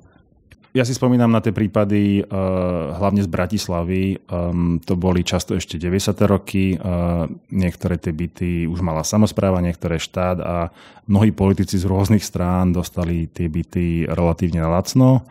Ja 0.80 0.88
si 0.88 0.96
spomínam 0.96 1.28
na 1.28 1.44
tie 1.44 1.52
prípady 1.52 2.24
uh, 2.24 2.96
hlavne 2.96 3.20
z 3.20 3.28
Bratislavy. 3.28 4.24
Um, 4.32 4.80
to 4.80 4.96
boli 4.96 5.28
často 5.28 5.52
ešte 5.60 5.76
90. 5.76 6.16
roky. 6.24 6.80
Uh, 6.80 7.28
niektoré 7.52 8.00
tie 8.00 8.16
byty 8.16 8.64
už 8.64 8.80
mala 8.80 9.04
samozpráva, 9.04 9.60
niektoré 9.60 10.00
štát 10.00 10.40
a 10.40 10.72
mnohí 11.04 11.36
politici 11.36 11.76
z 11.76 11.84
rôznych 11.84 12.24
strán 12.24 12.72
dostali 12.72 13.28
tie 13.28 13.52
byty 13.52 14.08
relatívne 14.08 14.64
lacno. 14.64 15.28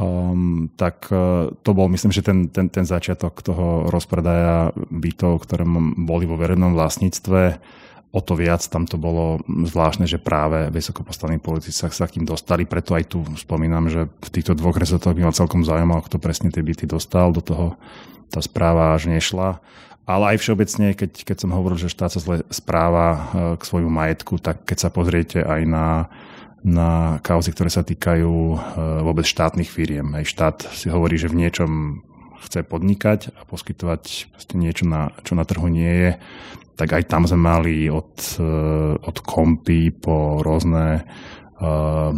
Um, 0.00 0.72
tak 0.72 1.04
uh, 1.12 1.52
to 1.60 1.76
bol, 1.76 1.92
myslím, 1.92 2.08
že 2.08 2.24
ten, 2.24 2.48
ten, 2.48 2.72
ten 2.72 2.88
začiatok 2.88 3.44
toho 3.44 3.92
rozpredaja 3.92 4.72
bytov, 4.88 5.44
ktoré 5.44 5.68
boli 6.00 6.24
vo 6.24 6.40
verejnom 6.40 6.72
vlastníctve 6.72 7.60
o 8.12 8.20
to 8.20 8.36
viac 8.36 8.60
tam 8.68 8.84
to 8.84 9.00
bolo 9.00 9.40
zvláštne, 9.48 10.04
že 10.04 10.20
práve 10.20 10.68
vysokopostavení 10.68 11.40
politici 11.40 11.72
sa, 11.72 11.88
k 11.88 12.20
tým 12.20 12.28
dostali, 12.28 12.68
preto 12.68 12.92
aj 12.92 13.08
tu 13.08 13.24
spomínam, 13.40 13.88
že 13.88 14.12
v 14.20 14.28
týchto 14.28 14.52
dvoch 14.52 14.76
rezortoch 14.76 15.16
by 15.16 15.24
ma 15.24 15.32
celkom 15.32 15.64
zaujímalo, 15.64 16.04
kto 16.04 16.20
presne 16.20 16.52
tie 16.52 16.60
byty 16.60 16.84
dostal, 16.84 17.32
do 17.32 17.40
toho 17.40 17.80
tá 18.28 18.44
správa 18.44 18.92
až 18.92 19.08
nešla. 19.08 19.64
Ale 20.04 20.34
aj 20.34 20.44
všeobecne, 20.44 20.92
keď, 20.92 21.24
keď 21.24 21.36
som 21.40 21.54
hovoril, 21.56 21.78
že 21.80 21.92
štát 21.92 22.12
sa 22.12 22.20
zle 22.20 22.44
správa 22.52 23.06
e, 23.08 23.20
k 23.56 23.62
svojmu 23.62 23.88
majetku, 23.88 24.36
tak 24.42 24.66
keď 24.66 24.78
sa 24.82 24.90
pozriete 24.90 25.46
aj 25.46 25.62
na, 25.62 26.10
na 26.66 27.22
kauzy, 27.22 27.54
ktoré 27.54 27.70
sa 27.70 27.86
týkajú 27.86 28.28
e, 28.28 28.56
vôbec 29.06 29.22
štátnych 29.22 29.70
firiem. 29.70 30.10
Aj 30.18 30.26
štát 30.26 30.66
si 30.74 30.90
hovorí, 30.90 31.16
že 31.16 31.30
v 31.30 31.46
niečom 31.46 32.02
chce 32.42 32.66
podnikať 32.66 33.30
a 33.38 33.46
poskytovať 33.46 34.34
niečo, 34.58 34.90
na, 34.90 35.14
čo 35.22 35.38
na 35.38 35.46
trhu 35.46 35.70
nie 35.70 35.88
je, 35.88 36.10
tak 36.76 36.88
aj 36.96 37.04
tam 37.08 37.28
sme 37.28 37.40
mali 37.40 37.76
od, 37.92 38.12
eh, 38.40 38.94
od 38.96 39.16
kompy 39.22 39.92
po 39.92 40.40
rôzne 40.40 41.04
uh, 41.62 42.10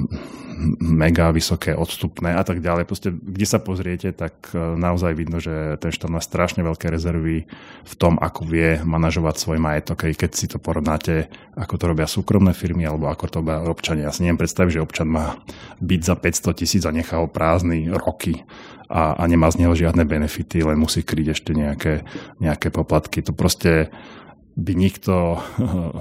mega 0.80 1.28
vysoké 1.34 1.76
odstupné 1.76 2.32
a 2.32 2.42
tak 2.46 2.64
ďalej. 2.64 2.88
Proste, 2.88 3.12
kde 3.12 3.44
sa 3.44 3.60
pozriete, 3.60 4.14
tak 4.16 4.54
uh, 4.54 4.78
naozaj 4.78 5.12
vidno, 5.12 5.42
že 5.42 5.76
ten 5.82 5.92
štát 5.92 6.08
má 6.08 6.22
strašne 6.24 6.64
veľké 6.64 6.88
rezervy 6.88 7.44
v 7.84 7.94
tom, 8.00 8.16
ako 8.16 8.48
vie 8.48 8.80
manažovať 8.80 9.34
svoj 9.36 9.58
majetok. 9.60 10.08
Aj 10.08 10.14
keď 10.16 10.30
si 10.32 10.46
to 10.48 10.56
porovnáte, 10.56 11.28
ako 11.58 11.74
to 11.76 11.84
robia 11.84 12.08
súkromné 12.08 12.56
firmy 12.56 12.88
alebo 12.88 13.12
ako 13.12 13.24
to 13.28 13.36
robia 13.44 13.60
občania. 13.68 14.08
Ja 14.08 14.14
si 14.14 14.24
neviem 14.24 14.40
predstaviť, 14.40 14.80
že 14.80 14.84
občan 14.84 15.12
má 15.12 15.36
byť 15.82 16.00
za 16.00 16.14
500 16.16 16.60
tisíc 16.64 16.82
a 16.88 16.94
nechá 16.94 17.20
ho 17.20 17.28
prázdny 17.28 17.92
roky 17.92 18.46
a, 18.88 19.16
a 19.16 19.22
nemá 19.26 19.48
z 19.50 19.64
neho 19.64 19.74
žiadne 19.74 20.04
benefity, 20.04 20.62
len 20.62 20.76
musí 20.76 21.02
kryť 21.02 21.34
ešte 21.34 21.50
nejaké, 21.56 22.04
nejaké 22.40 22.68
poplatky. 22.68 23.24
To 23.24 23.32
proste 23.32 23.88
by 24.54 24.72
nikto 24.74 25.38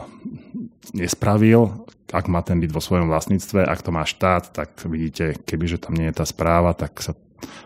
nespravil, 1.00 1.86
ak 2.14 2.30
má 2.30 2.46
ten 2.46 2.62
byt 2.62 2.70
vo 2.70 2.82
svojom 2.82 3.10
vlastníctve, 3.10 3.66
ak 3.66 3.82
to 3.82 3.90
má 3.90 4.06
štát, 4.06 4.54
tak 4.54 4.86
vidíte, 4.86 5.34
kebyže 5.50 5.82
tam 5.82 5.98
nie 5.98 6.14
je 6.14 6.22
tá 6.22 6.26
správa, 6.30 6.78
tak 6.78 7.02
sa 7.02 7.18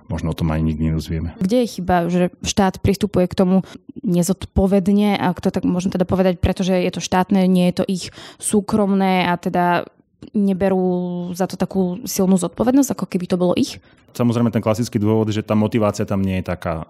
možno 0.07 0.33
o 0.33 0.37
tom 0.37 0.49
aj 0.49 0.63
nikdy 0.63 0.89
nedozvieme. 0.89 1.35
Kde 1.37 1.67
je 1.67 1.73
chyba, 1.79 2.07
že 2.09 2.33
štát 2.41 2.79
pristupuje 2.81 3.27
k 3.29 3.37
tomu 3.37 3.55
nezodpovedne, 4.01 5.19
ak 5.19 5.43
to 5.43 5.51
tak 5.51 5.67
môžem 5.67 5.91
teda 5.91 6.07
povedať, 6.07 6.39
pretože 6.39 6.73
je 6.73 6.91
to 6.91 7.03
štátne, 7.03 7.43
nie 7.45 7.69
je 7.69 7.75
to 7.75 7.85
ich 7.85 8.09
súkromné 8.39 9.27
a 9.27 9.35
teda 9.35 9.85
neberú 10.33 11.29
za 11.37 11.45
to 11.45 11.55
takú 11.55 12.01
silnú 12.09 12.37
zodpovednosť, 12.41 12.93
ako 12.93 13.05
keby 13.05 13.25
to 13.29 13.37
bolo 13.37 13.53
ich? 13.53 13.77
Samozrejme 14.17 14.49
ten 14.49 14.65
klasický 14.65 14.97
dôvod, 14.97 15.29
že 15.29 15.45
tá 15.45 15.53
motivácia 15.53 16.07
tam 16.09 16.25
nie 16.25 16.41
je 16.41 16.49
taká. 16.49 16.89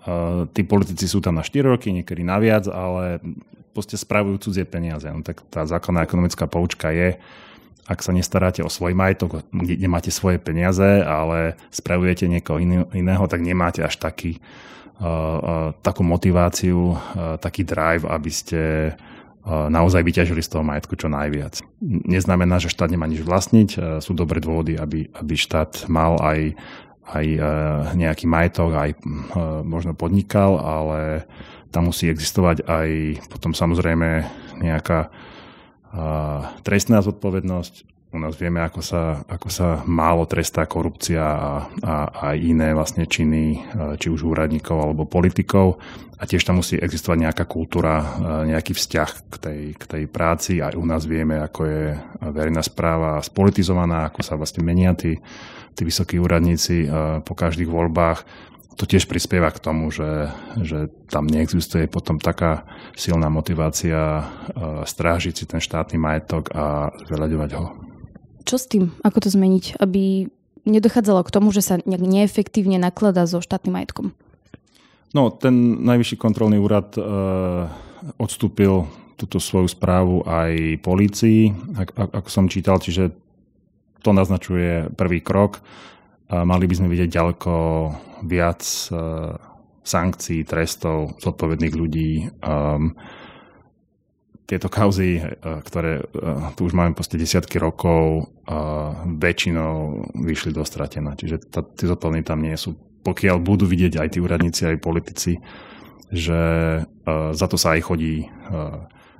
Tí 0.55 0.63
politici 0.63 1.11
sú 1.11 1.19
tam 1.19 1.35
na 1.35 1.43
4 1.43 1.75
roky, 1.75 1.91
niekedy 1.91 2.23
naviac, 2.23 2.71
ale 2.71 3.19
proste 3.75 3.99
spravujú 3.99 4.47
cudzie 4.47 4.63
peniaze. 4.63 5.11
No, 5.11 5.19
tak 5.27 5.43
tá 5.51 5.67
základná 5.67 6.07
ekonomická 6.07 6.47
poučka 6.47 6.95
je, 6.95 7.19
ak 7.87 7.99
sa 7.99 8.15
nestaráte 8.15 8.63
o 8.63 8.71
svoj 8.71 8.95
majetok, 8.95 9.43
nemáte 9.51 10.11
svoje 10.11 10.39
peniaze, 10.39 11.03
ale 11.03 11.59
spravujete 11.71 12.31
niekoho 12.31 12.59
iného, 12.95 13.25
tak 13.27 13.43
nemáte 13.43 13.83
až 13.83 13.99
taký, 13.99 14.39
uh, 14.99 15.07
uh, 15.07 15.69
takú 15.83 16.03
motiváciu, 16.03 16.95
uh, 16.95 17.35
taký 17.39 17.63
drive, 17.63 18.07
aby 18.07 18.31
ste 18.31 18.61
uh, 18.91 19.16
naozaj 19.47 20.03
vyťažili 20.03 20.43
z 20.43 20.51
toho 20.51 20.63
majetku 20.67 20.99
čo 20.99 21.07
najviac. 21.07 21.63
Neznamená, 21.83 22.59
že 22.59 22.67
štát 22.67 22.91
nemá 22.91 23.07
nič 23.07 23.23
vlastniť, 23.23 23.69
uh, 23.75 23.81
sú 24.03 24.11
dobré 24.11 24.43
dôvody, 24.43 24.75
aby, 24.75 25.07
aby 25.15 25.33
štát 25.39 25.87
mal 25.87 26.19
aj, 26.19 26.59
aj 27.15 27.25
uh, 27.39 27.43
nejaký 27.95 28.27
majetok, 28.27 28.75
aj 28.75 28.89
možno 29.63 29.95
podnikal, 29.95 30.59
ale 30.59 31.23
tam 31.71 31.91
musí 31.91 32.07
existovať 32.07 32.63
aj 32.63 32.89
potom 33.27 33.51
samozrejme 33.51 34.23
nejaká 34.63 35.11
trestná 36.63 37.01
zodpovednosť. 37.01 37.96
U 38.17 38.19
nás 38.19 38.33
vieme, 38.33 38.65
ako 38.65 38.81
sa, 38.81 39.21
ako 39.29 39.47
sa 39.53 39.85
málo 39.85 40.25
trestá 40.25 40.65
korupcia 40.65 41.21
a, 41.21 41.53
a, 41.85 41.95
a 42.09 42.25
iné 42.33 42.73
vlastne 42.73 43.05
činy, 43.05 43.61
či 44.01 44.09
už 44.09 44.25
úradníkov 44.25 44.73
alebo 44.73 45.05
politikov. 45.05 45.77
A 46.17 46.25
tiež 46.25 46.41
tam 46.41 46.57
musí 46.57 46.81
existovať 46.81 47.29
nejaká 47.29 47.45
kultúra, 47.45 48.01
nejaký 48.49 48.73
vzťah 48.73 49.09
k 49.29 49.35
tej, 49.37 49.61
k 49.77 49.83
tej 49.85 50.03
práci. 50.09 50.57
Aj 50.65 50.73
u 50.73 50.81
nás 50.81 51.05
vieme, 51.05 51.37
ako 51.37 51.61
je 51.69 51.93
verejná 52.33 52.65
správa 52.65 53.21
spolitizovaná, 53.21 54.09
ako 54.09 54.25
sa 54.25 54.33
vlastne 54.33 54.65
menia 54.65 54.97
tí, 54.97 55.21
tí 55.77 55.85
vysokí 55.85 56.17
úradníci 56.17 56.89
po 57.21 57.37
každých 57.37 57.69
voľbách 57.69 58.25
to 58.77 58.85
tiež 58.85 59.09
prispieva 59.09 59.49
k 59.49 59.57
tomu, 59.57 59.89
že, 59.89 60.29
že 60.61 60.93
tam 61.09 61.25
neexistuje 61.25 61.89
potom 61.89 62.21
taká 62.21 62.61
silná 62.93 63.25
motivácia 63.25 63.97
e, 63.97 64.23
strážiť 64.85 65.33
si 65.33 65.45
ten 65.49 65.57
štátny 65.57 65.97
majetok 65.97 66.53
a 66.53 66.93
zveľaďovať 67.09 67.51
ho. 67.57 67.86
Čo 68.47 68.55
s 68.55 68.65
tým? 68.71 68.95
Ako 69.03 69.19
to 69.19 69.27
zmeniť, 69.27 69.77
aby 69.83 70.31
nedochádzalo 70.63 71.21
k 71.27 71.33
tomu, 71.35 71.51
že 71.51 71.59
sa 71.59 71.83
nejak 71.83 72.03
neefektívne 72.03 72.79
nakladá 72.79 73.27
so 73.27 73.43
štátnym 73.43 73.75
majetkom? 73.75 74.15
No, 75.11 75.31
ten 75.31 75.83
najvyšší 75.83 76.15
kontrolný 76.15 76.59
úrad 76.59 76.95
e, 76.95 77.01
odstúpil 78.19 78.87
túto 79.19 79.43
svoju 79.43 79.67
správu 79.67 80.23
aj 80.23 80.79
polícii, 80.79 81.51
ak, 81.75 82.15
ako 82.23 82.29
som 82.31 82.47
čítal, 82.47 82.79
čiže 82.79 83.11
to 83.99 84.15
naznačuje 84.15 84.93
prvý 84.95 85.19
krok 85.19 85.59
mali 86.31 86.67
by 86.67 86.75
sme 86.75 86.91
vidieť 86.91 87.09
ďaleko 87.09 87.53
viac 88.27 88.61
e, 88.63 88.95
sankcií, 89.87 90.43
trestov, 90.43 91.15
zodpovedných 91.23 91.75
ľudí. 91.75 92.27
Um, 92.43 92.91
tieto 94.47 94.71
kauzy, 94.71 95.19
e, 95.19 95.21
ktoré 95.61 96.01
e, 96.01 96.03
tu 96.55 96.65
už 96.65 96.73
máme 96.73 96.95
poste 96.95 97.19
desiatky 97.19 97.59
rokov, 97.59 98.31
väčšinou 99.03 100.07
vyšli 100.23 100.55
do 100.55 100.63
stratená. 100.63 101.19
Čiže 101.19 101.51
tí 101.51 101.83
zodpovední 101.83 102.23
tam 102.23 102.39
nie 102.39 102.55
sú. 102.55 102.79
Pokiaľ 103.03 103.43
budú 103.43 103.67
vidieť 103.67 103.99
aj 103.99 104.15
tí 104.15 104.23
úradníci, 104.23 104.63
aj 104.63 104.79
politici, 104.79 105.43
že 106.07 106.39
za 107.35 107.47
to 107.51 107.59
sa 107.59 107.75
aj 107.75 107.91
chodí 107.91 108.31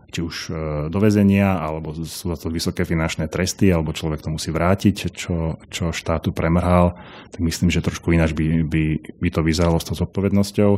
či 0.08 0.20
už 0.24 0.36
e, 0.48 0.52
do 0.88 1.00
väzenia, 1.04 1.60
alebo 1.60 1.92
sú 1.94 2.32
za 2.32 2.38
to 2.40 2.48
vysoké 2.48 2.88
finančné 2.88 3.28
tresty, 3.28 3.68
alebo 3.72 3.92
človek 3.92 4.24
to 4.24 4.32
musí 4.32 4.50
vrátiť, 4.50 5.12
čo, 5.12 5.60
čo 5.68 5.92
štátu 5.92 6.32
premrhal, 6.32 6.96
tak 7.32 7.40
myslím, 7.44 7.68
že 7.68 7.84
trošku 7.84 8.16
ináč 8.16 8.32
by, 8.32 8.64
by, 8.64 8.84
by 9.20 9.30
to 9.30 9.42
vyzeralo 9.44 9.78
s 9.78 9.88
tou 9.88 9.96
zodpovednosťou. 10.00 10.72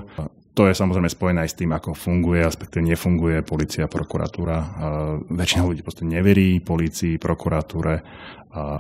To 0.58 0.68
je 0.68 0.76
samozrejme 0.76 1.08
spojené 1.08 1.46
aj 1.46 1.56
s 1.56 1.60
tým, 1.62 1.72
ako 1.72 1.96
funguje, 1.96 2.44
respektíve 2.44 2.84
nefunguje 2.84 3.46
policia, 3.48 3.88
prokuratúra. 3.88 4.58
Väčšina 5.32 5.64
ľudí 5.64 5.86
proste 5.86 6.04
neverí 6.04 6.60
policii, 6.60 7.16
prokuratúre 7.16 8.04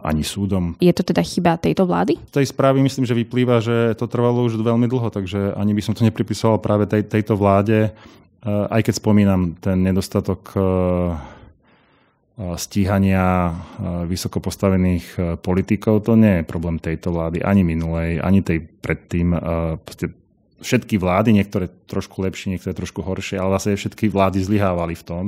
ani 0.03 0.25
súdom. 0.25 0.75
Je 0.82 0.91
to 0.91 1.06
teda 1.06 1.22
chyba 1.22 1.56
tejto 1.56 1.86
vlády? 1.86 2.18
Z 2.34 2.41
tej 2.41 2.48
správy 2.50 2.82
myslím, 2.84 3.06
že 3.06 3.13
vyplýva, 3.13 3.62
že 3.62 3.94
to 3.96 4.10
trvalo 4.10 4.50
už 4.50 4.58
veľmi 4.60 4.89
dlho, 4.89 5.13
takže 5.13 5.53
ani 5.56 5.77
by 5.77 5.82
som 5.86 5.94
to 5.94 6.03
nepripisoval 6.03 6.58
práve 6.58 6.89
tej, 6.89 7.06
tejto 7.06 7.38
vláde. 7.38 7.94
Eh, 8.39 8.48
aj 8.48 8.88
keď 8.88 8.93
spomínam 8.96 9.60
ten 9.60 9.84
nedostatok 9.84 10.55
eh, 10.55 10.63
eh, 10.63 12.55
stíhania 12.55 13.51
vysoko 14.08 14.39
postavených 14.39 15.39
politikov, 15.43 16.08
to 16.08 16.15
nie 16.15 16.39
je 16.39 16.48
problém 16.48 16.79
tejto 16.79 17.12
vlády, 17.12 17.43
ani 17.43 17.67
minulej, 17.67 18.24
ani 18.24 18.39
tej 18.39 18.63
predtým. 18.63 19.36
Všetky 20.60 21.00
vlády, 21.00 21.31
niektoré 21.31 21.72
trošku 21.88 22.19
lepšie, 22.19 22.51
niektoré 22.51 22.75
trošku 22.75 23.00
horšie, 23.00 23.39
ale 23.39 23.55
vlastne 23.55 23.79
všetky 23.79 24.12
vlády 24.12 24.43
zlyhávali 24.43 24.91
v 24.91 25.08
tom, 25.08 25.25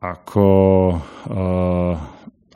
ako, 0.00 0.48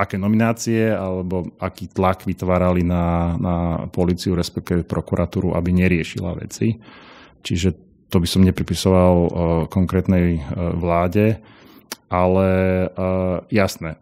aké 0.00 0.16
nominácie 0.16 0.88
alebo 0.96 1.52
aký 1.60 1.92
tlak 1.92 2.24
vytvárali 2.24 2.80
na, 2.80 3.36
na 3.36 3.54
policiu, 3.92 4.32
respektíve 4.32 4.88
prokuratúru, 4.88 5.52
aby 5.52 5.76
neriešila 5.76 6.32
veci. 6.40 6.80
Čiže 7.44 7.91
to 8.12 8.20
by 8.20 8.28
som 8.28 8.44
nepripisoval 8.44 9.14
uh, 9.16 9.30
konkrétnej 9.72 10.44
uh, 10.44 10.76
vláde, 10.76 11.40
ale 12.12 12.48
uh, 12.92 13.40
jasné, 13.48 13.96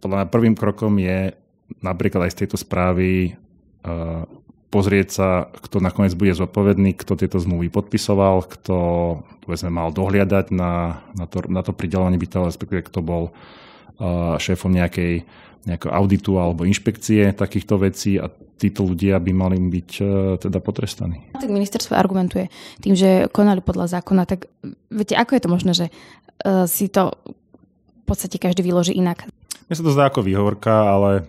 podľa 0.00 0.24
mňa 0.24 0.32
prvým 0.32 0.56
krokom 0.56 0.96
je 0.96 1.36
napríklad 1.84 2.26
aj 2.26 2.32
z 2.32 2.38
tejto 2.44 2.56
správy 2.56 3.36
pozrieť 4.70 5.08
sa, 5.10 5.28
kto 5.50 5.82
nakoniec 5.82 6.14
bude 6.14 6.38
zodpovedný, 6.38 6.94
kto 6.94 7.18
tieto 7.18 7.42
zmluvy 7.42 7.66
podpisoval, 7.66 8.46
kto 8.46 8.76
povedzme, 9.42 9.74
mal 9.74 9.90
dohliadať 9.90 10.54
na, 10.54 11.02
na, 11.18 11.26
to, 11.26 11.42
na 11.50 11.66
to 11.66 11.74
pridelenie 11.74 12.14
bytov, 12.14 12.46
respektíve 12.46 12.86
kto 12.86 13.02
bol 13.02 13.22
uh, 13.30 13.34
šéfom 14.38 14.72
nejakej, 14.72 15.24
nejakého 15.66 15.92
auditu 15.92 16.38
alebo 16.38 16.66
inšpekcie 16.66 17.34
takýchto 17.34 17.78
vecí 17.78 18.18
a 18.18 18.30
títo 18.62 18.86
ľudia 18.86 19.18
by 19.18 19.32
mali 19.34 19.58
byť 19.58 19.90
uh, 19.98 20.06
teda 20.38 20.62
potrestaní. 20.62 21.34
Tak 21.34 21.50
ministerstvo 21.50 21.98
argumentuje 21.98 22.46
tým, 22.78 22.94
že 22.94 23.26
konali 23.34 23.58
podľa 23.58 23.98
zákona, 23.98 24.22
tak 24.22 24.46
viete, 24.86 25.18
ako 25.18 25.34
je 25.34 25.42
to 25.42 25.50
možné, 25.50 25.72
že 25.74 25.86
uh, 26.46 26.70
si 26.70 26.86
to 26.86 27.10
v 27.26 28.04
podstate 28.06 28.38
každý 28.38 28.62
vyloží 28.62 28.94
inak? 28.94 29.26
Mne 29.66 29.74
sa 29.74 29.82
to 29.82 29.94
zdá 29.94 30.04
ako 30.10 30.22
výhovorka, 30.22 30.70
ale 30.94 31.26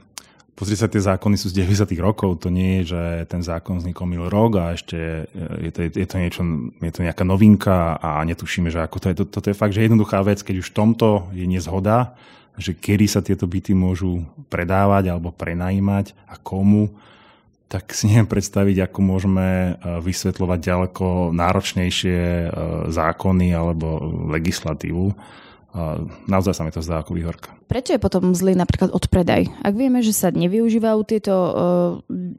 Pozri 0.54 0.78
sa, 0.78 0.86
tie 0.86 1.02
zákony 1.02 1.34
sú 1.34 1.50
z 1.50 1.66
90. 1.66 1.98
rokov, 1.98 2.46
to 2.46 2.54
nie 2.54 2.86
je, 2.86 2.94
že 2.94 3.02
ten 3.26 3.42
zákon 3.42 3.82
vznikol 3.82 4.06
minulý 4.06 4.30
rok 4.30 4.62
a 4.62 4.78
ešte 4.78 5.26
je 5.34 5.72
to, 5.74 5.80
je 5.90 6.06
to, 6.06 6.16
niečo, 6.22 6.42
je 6.78 6.94
to 6.94 7.02
nejaká 7.02 7.26
novinka 7.26 7.98
a 7.98 8.22
netušíme, 8.22 8.70
že 8.70 8.86
ako 8.86 8.98
to 9.02 9.06
je. 9.10 9.16
Toto 9.34 9.48
je 9.50 9.58
fakt, 9.58 9.74
že 9.74 9.82
jednoduchá 9.82 10.22
vec, 10.22 10.46
keď 10.46 10.62
už 10.62 10.70
v 10.70 10.78
tomto 10.78 11.26
je 11.34 11.50
nezhoda, 11.50 12.14
že 12.58 12.78
kedy 12.78 13.06
sa 13.10 13.26
tieto 13.26 13.50
byty 13.50 13.74
môžu 13.74 14.22
predávať 14.50 15.10
alebo 15.10 15.34
prenajímať 15.34 16.14
a 16.30 16.38
komu, 16.38 16.94
tak 17.66 17.90
si 17.98 18.06
neviem 18.06 18.30
predstaviť, 18.30 18.86
ako 18.86 19.00
môžeme 19.02 19.48
e, 19.50 19.72
vysvetľovať 20.06 20.60
ďaleko 20.62 21.34
náročnejšie 21.34 22.20
e, 22.22 22.48
zákony 22.94 23.48
alebo 23.50 23.98
legislatívu 24.30 25.18
naozaj 26.30 26.54
sa 26.54 26.62
mi 26.62 26.70
to 26.70 26.86
zdá 26.86 27.02
ako 27.02 27.18
výhorka. 27.18 27.50
Prečo 27.66 27.98
je 27.98 28.02
potom 28.02 28.38
zlý 28.38 28.54
napríklad 28.54 28.94
odpredaj? 28.94 29.50
Ak 29.66 29.74
vieme, 29.74 30.06
že 30.06 30.14
sa 30.14 30.30
nevyužívajú 30.30 31.00
tieto 31.10 31.34
uh, 31.34 31.54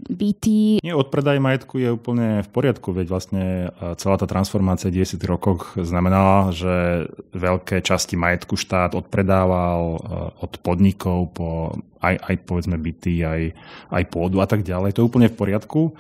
byty... 0.07 0.79
Nie, 0.79 0.95
odpredaj 0.95 1.43
majetku 1.43 1.83
je 1.83 1.91
úplne 1.91 2.47
v 2.47 2.49
poriadku, 2.55 2.95
veď 2.95 3.07
vlastne 3.11 3.75
celá 3.99 4.15
tá 4.15 4.31
transformácia 4.31 4.87
v 4.87 5.03
10 5.03 5.19
rokoch 5.27 5.75
znamenala, 5.75 6.55
že 6.55 7.07
veľké 7.35 7.83
časti 7.83 8.15
majetku 8.15 8.55
štát 8.55 8.95
odpredával 8.95 9.99
uh, 9.99 9.99
od 10.39 10.55
podnikov 10.63 11.35
po 11.35 11.75
aj, 12.05 12.15
aj 12.21 12.35
povedzme 12.45 12.77
byty, 12.77 13.25
aj, 13.25 13.43
aj 13.89 14.03
pôdu 14.13 14.45
a 14.45 14.47
tak 14.47 14.63
ďalej. 14.63 14.95
To 14.95 15.01
je 15.03 15.09
úplne 15.09 15.29
v 15.33 15.39
poriadku. 15.39 15.97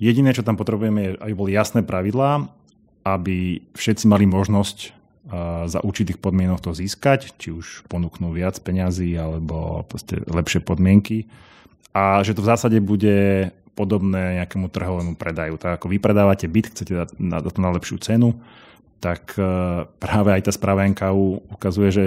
Jediné, 0.00 0.32
čo 0.32 0.40
tam 0.40 0.56
potrebujeme, 0.56 1.00
je, 1.04 1.10
aby 1.20 1.32
boli 1.36 1.50
jasné 1.52 1.84
pravidlá, 1.84 2.48
aby 3.04 3.60
všetci 3.76 4.08
mali 4.08 4.24
možnosť 4.24 4.99
za 5.70 5.78
určitých 5.80 6.18
podmienok 6.18 6.58
to 6.58 6.74
získať, 6.74 7.34
či 7.38 7.54
už 7.54 7.86
ponúknú 7.86 8.34
viac 8.34 8.58
peňazí 8.58 9.14
alebo 9.14 9.86
lepšie 10.26 10.60
podmienky 10.62 11.30
a 11.90 12.22
že 12.22 12.38
to 12.38 12.42
v 12.42 12.50
zásade 12.50 12.78
bude 12.78 13.50
podobné 13.74 14.42
nejakému 14.42 14.70
trhovému 14.70 15.14
predaju. 15.18 15.58
Tak 15.58 15.80
ako 15.80 15.86
vy 15.90 15.98
predávate 15.98 16.46
byt, 16.46 16.74
chcete 16.74 16.92
dať 16.94 17.08
na, 17.18 17.38
to 17.42 17.58
na 17.58 17.70
lepšiu 17.74 17.96
cenu, 17.98 18.38
tak 19.02 19.34
e, 19.34 19.42
práve 19.98 20.30
aj 20.36 20.46
tá 20.46 20.52
správa 20.52 20.86
NKU 20.86 21.48
ukazuje, 21.50 21.90
že 21.90 22.04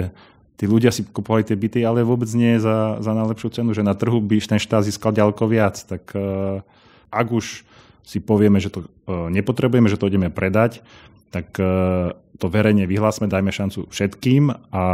tí 0.54 0.70
ľudia 0.70 0.94
si 0.94 1.02
kupovali 1.04 1.42
tie 1.42 1.58
byty, 1.58 1.82
ale 1.82 2.06
vôbec 2.06 2.30
nie 2.32 2.56
za, 2.62 3.02
za 3.02 3.12
najlepšiu 3.12 3.60
cenu, 3.60 3.74
že 3.74 3.82
na 3.82 3.92
trhu 3.92 4.22
by 4.22 4.38
ten 4.40 4.60
štát 4.62 4.86
získal 4.86 5.10
ďaleko 5.10 5.44
viac. 5.50 5.76
Tak 5.84 6.14
e, 6.14 6.62
ak 7.10 7.26
už 7.28 7.66
si 8.04 8.20
povieme, 8.20 8.60
že 8.60 8.70
to 8.70 8.84
e, 8.84 8.88
nepotrebujeme, 9.32 9.88
že 9.88 9.98
to 9.98 10.06
ideme 10.06 10.28
predať, 10.28 10.84
tak 11.34 11.50
to 12.38 12.46
verejne 12.46 12.86
vyhlásme, 12.86 13.26
dajme 13.26 13.50
šancu 13.50 13.90
všetkým 13.90 14.54
a 14.70 14.84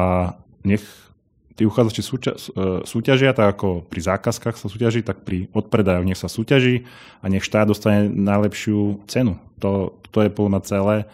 nech 0.64 0.80
tí 1.60 1.68
uchádzači 1.68 2.00
súťa, 2.00 2.32
e, 2.32 2.40
súťažia, 2.88 3.36
tak 3.36 3.60
ako 3.60 3.84
pri 3.84 4.00
zákazkách 4.00 4.56
sa 4.56 4.72
súťaží, 4.72 5.04
tak 5.04 5.28
pri 5.28 5.52
odpredajoch 5.52 6.08
nech 6.08 6.16
sa 6.16 6.32
súťaží 6.32 6.88
a 7.20 7.28
nech 7.28 7.44
štát 7.44 7.68
dostane 7.68 8.08
najlepšiu 8.08 9.04
cenu. 9.04 9.36
To, 9.60 10.00
to 10.08 10.24
je 10.24 10.32
plná 10.32 10.64
celé. 10.64 11.04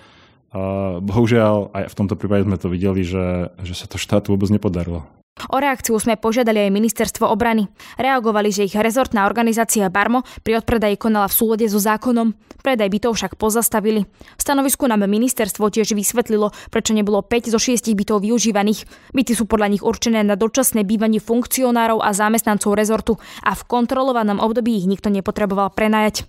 Bohužiaľ, 1.02 1.74
aj 1.74 1.90
v 1.92 1.98
tomto 1.98 2.14
prípade 2.14 2.46
sme 2.46 2.56
to 2.56 2.70
videli, 2.70 3.02
že, 3.02 3.52
že 3.60 3.74
sa 3.74 3.90
to 3.90 3.98
štátu 3.98 4.32
vôbec 4.32 4.48
nepodarilo. 4.48 5.04
O 5.36 5.60
reakciu 5.60 5.92
sme 6.00 6.16
požiadali 6.16 6.64
aj 6.64 6.72
ministerstvo 6.72 7.28
obrany. 7.28 7.68
Reagovali, 8.00 8.48
že 8.48 8.64
ich 8.64 8.72
rezortná 8.72 9.28
organizácia 9.28 9.92
Barmo 9.92 10.24
pri 10.40 10.64
odpredaji 10.64 10.96
konala 10.96 11.28
v 11.28 11.36
súlode 11.36 11.66
so 11.68 11.76
zákonom. 11.76 12.32
Predaj 12.64 12.88
bytov 12.88 13.20
však 13.20 13.36
pozastavili. 13.36 14.08
V 14.08 14.40
stanovisku 14.40 14.88
nám 14.88 15.04
ministerstvo 15.04 15.68
tiež 15.68 15.92
vysvetlilo, 15.92 16.56
prečo 16.72 16.96
nebolo 16.96 17.20
5 17.20 17.52
zo 17.52 17.60
6 17.60 17.84
bytov 17.92 18.24
využívaných. 18.24 18.88
Byty 19.12 19.32
sú 19.36 19.44
podľa 19.44 19.76
nich 19.76 19.84
určené 19.84 20.24
na 20.24 20.40
dočasné 20.40 20.88
bývanie 20.88 21.20
funkcionárov 21.20 22.00
a 22.00 22.16
zamestnancov 22.16 22.72
rezortu 22.72 23.20
a 23.44 23.52
v 23.52 23.62
kontrolovanom 23.68 24.40
období 24.40 24.80
ich 24.80 24.88
nikto 24.88 25.12
nepotreboval 25.12 25.68
prenajať. 25.76 26.24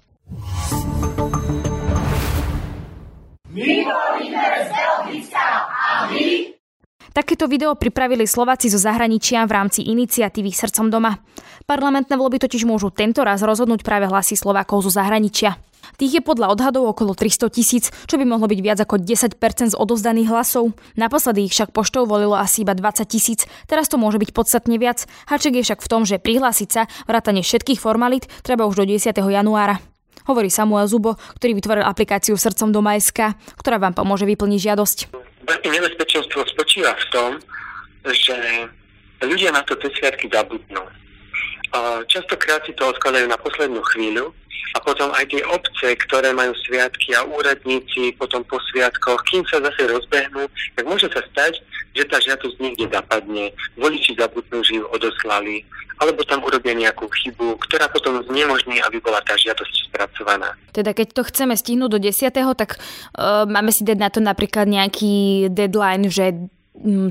My 3.48 3.88
a 5.88 6.06
vy 6.12 6.57
Takéto 7.18 7.50
video 7.50 7.74
pripravili 7.74 8.30
Slováci 8.30 8.70
zo 8.70 8.78
zahraničia 8.78 9.42
v 9.50 9.58
rámci 9.58 9.82
iniciatívy 9.90 10.54
Srdcom 10.54 10.94
doma. 10.94 11.18
Parlamentné 11.66 12.14
voľby 12.14 12.38
totiž 12.38 12.62
môžu 12.70 12.94
tento 12.94 13.26
raz 13.26 13.42
rozhodnúť 13.42 13.82
práve 13.82 14.06
hlasy 14.06 14.38
Slovákov 14.38 14.86
zo 14.86 14.94
zahraničia. 14.94 15.58
Tých 15.98 16.14
je 16.14 16.22
podľa 16.22 16.54
odhadov 16.54 16.94
okolo 16.94 17.18
300 17.18 17.50
tisíc, 17.50 17.90
čo 18.06 18.22
by 18.22 18.26
mohlo 18.30 18.46
byť 18.46 18.60
viac 18.62 18.78
ako 18.86 19.02
10% 19.02 19.34
z 19.34 19.74
odozdaných 19.74 20.30
hlasov. 20.30 20.78
Naposledy 20.94 21.50
ich 21.50 21.58
však 21.58 21.74
poštou 21.74 22.06
volilo 22.06 22.38
asi 22.38 22.62
iba 22.62 22.78
20 22.78 23.10
tisíc, 23.10 23.50
teraz 23.66 23.90
to 23.90 23.98
môže 23.98 24.22
byť 24.22 24.30
podstatne 24.30 24.78
viac. 24.78 25.10
Haček 25.26 25.58
je 25.58 25.66
však 25.66 25.82
v 25.82 25.90
tom, 25.90 26.06
že 26.06 26.22
prihlásiť 26.22 26.70
sa, 26.70 26.86
vrátane 27.10 27.42
všetkých 27.42 27.82
formalít, 27.82 28.30
treba 28.46 28.70
už 28.70 28.78
do 28.78 28.86
10. 28.86 29.10
januára. 29.18 29.82
Hovorí 30.30 30.54
Samuel 30.54 30.86
Zubo, 30.86 31.18
ktorý 31.42 31.58
vytvoril 31.58 31.82
aplikáciu 31.82 32.38
Srdcom 32.38 32.70
doma.sk, 32.70 33.34
ktorá 33.58 33.82
vám 33.82 33.98
pomôže 33.98 34.30
vyplniť 34.30 34.62
žiadosť 34.70 35.27
veľké 35.46 35.68
nebezpečenstvo 35.70 36.42
spočíva 36.50 36.96
v 36.96 37.06
tom, 37.14 37.32
že 38.08 38.38
ľudia 39.22 39.52
na 39.52 39.62
to 39.68 39.76
tie 39.78 39.92
sviatky 39.98 40.32
zabudnú. 40.32 40.84
Častokrát 42.08 42.64
si 42.64 42.74
to 42.74 42.90
odkladajú 42.90 43.28
na 43.28 43.38
poslednú 43.38 43.84
chvíľu 43.94 44.32
a 44.74 44.78
potom 44.82 45.12
aj 45.14 45.28
tie 45.30 45.44
obce, 45.52 45.88
ktoré 46.08 46.32
majú 46.34 46.56
sviatky 46.66 47.14
a 47.14 47.28
úradníci 47.28 48.16
potom 48.16 48.42
po 48.48 48.58
sviatkoch, 48.72 49.20
kým 49.28 49.44
sa 49.46 49.60
zase 49.62 49.86
rozbehnú, 49.92 50.48
tak 50.80 50.84
môže 50.88 51.12
sa 51.12 51.22
stať, 51.34 51.60
že 51.94 52.04
tá 52.08 52.18
žiadosť 52.24 52.56
niekde 52.62 52.88
zapadne, 52.90 53.52
voliči 53.76 54.16
zabudnú, 54.16 54.64
že 54.64 54.80
ju 54.80 54.86
odoslali, 54.90 55.66
alebo 55.98 56.22
tam 56.24 56.46
urobia 56.46 56.78
nejakú 56.78 57.10
chybu, 57.10 57.58
ktorá 57.66 57.90
potom 57.90 58.22
znemožní, 58.30 58.78
aby 58.86 59.02
bola 59.02 59.18
tá 59.26 59.34
žiadosť 59.34 59.90
spracovaná. 59.90 60.54
Teda 60.70 60.94
keď 60.94 61.18
to 61.18 61.22
chceme 61.26 61.58
stihnúť 61.58 61.90
do 61.98 62.00
10., 62.00 62.30
tak 62.54 62.78
uh, 62.78 63.50
máme 63.50 63.74
si 63.74 63.82
dať 63.82 63.98
na 63.98 64.10
to 64.14 64.22
napríklad 64.22 64.70
nejaký 64.70 65.50
deadline, 65.50 66.06
že 66.14 66.38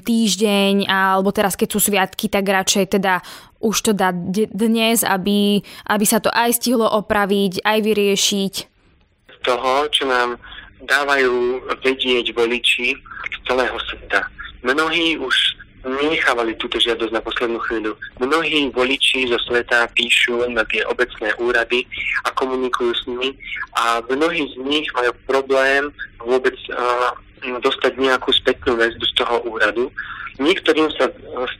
týždeň, 0.06 0.86
alebo 0.86 1.34
teraz 1.34 1.58
keď 1.58 1.68
sú 1.74 1.90
sviatky, 1.90 2.30
tak 2.30 2.46
radšej 2.46 2.98
teda 2.98 3.18
už 3.58 3.76
to 3.82 3.92
dá 3.92 4.14
dnes, 4.54 5.02
aby, 5.02 5.58
aby 5.90 6.04
sa 6.06 6.22
to 6.22 6.30
aj 6.30 6.54
stihlo 6.54 6.86
opraviť, 6.86 7.66
aj 7.66 7.78
vyriešiť. 7.82 8.54
Z 9.26 9.36
toho, 9.42 9.90
čo 9.90 10.06
nám 10.06 10.38
dávajú 10.86 11.66
vedieť 11.82 12.30
voliči 12.30 12.94
z 13.26 13.36
celého 13.42 13.74
sveta. 13.90 14.22
Mnohí 14.62 15.18
už 15.18 15.34
nenechávali 15.84 16.56
túto 16.56 16.80
žiadosť 16.80 17.12
na 17.12 17.22
poslednú 17.22 17.58
chvíľu. 17.68 17.92
Mnohí 18.22 18.70
voliči 18.72 19.28
zo 19.28 19.38
sveta 19.44 19.90
píšu 19.92 20.46
na 20.50 20.64
tie 20.68 20.82
obecné 20.88 21.34
úrady 21.36 21.84
a 22.24 22.32
komunikujú 22.32 22.92
s 22.94 23.02
nimi 23.10 23.36
a 23.76 24.00
mnohí 24.08 24.46
z 24.50 24.56
nich 24.64 24.88
majú 24.96 25.12
problém 25.28 25.92
vôbec 26.22 26.56
uh, 26.72 27.12
dostať 27.60 28.00
nejakú 28.00 28.32
spätnú 28.32 28.74
väzbu 28.80 29.04
z 29.04 29.14
toho 29.20 29.36
úradu. 29.46 29.92
Niektorým 30.36 30.92
sa 30.96 31.08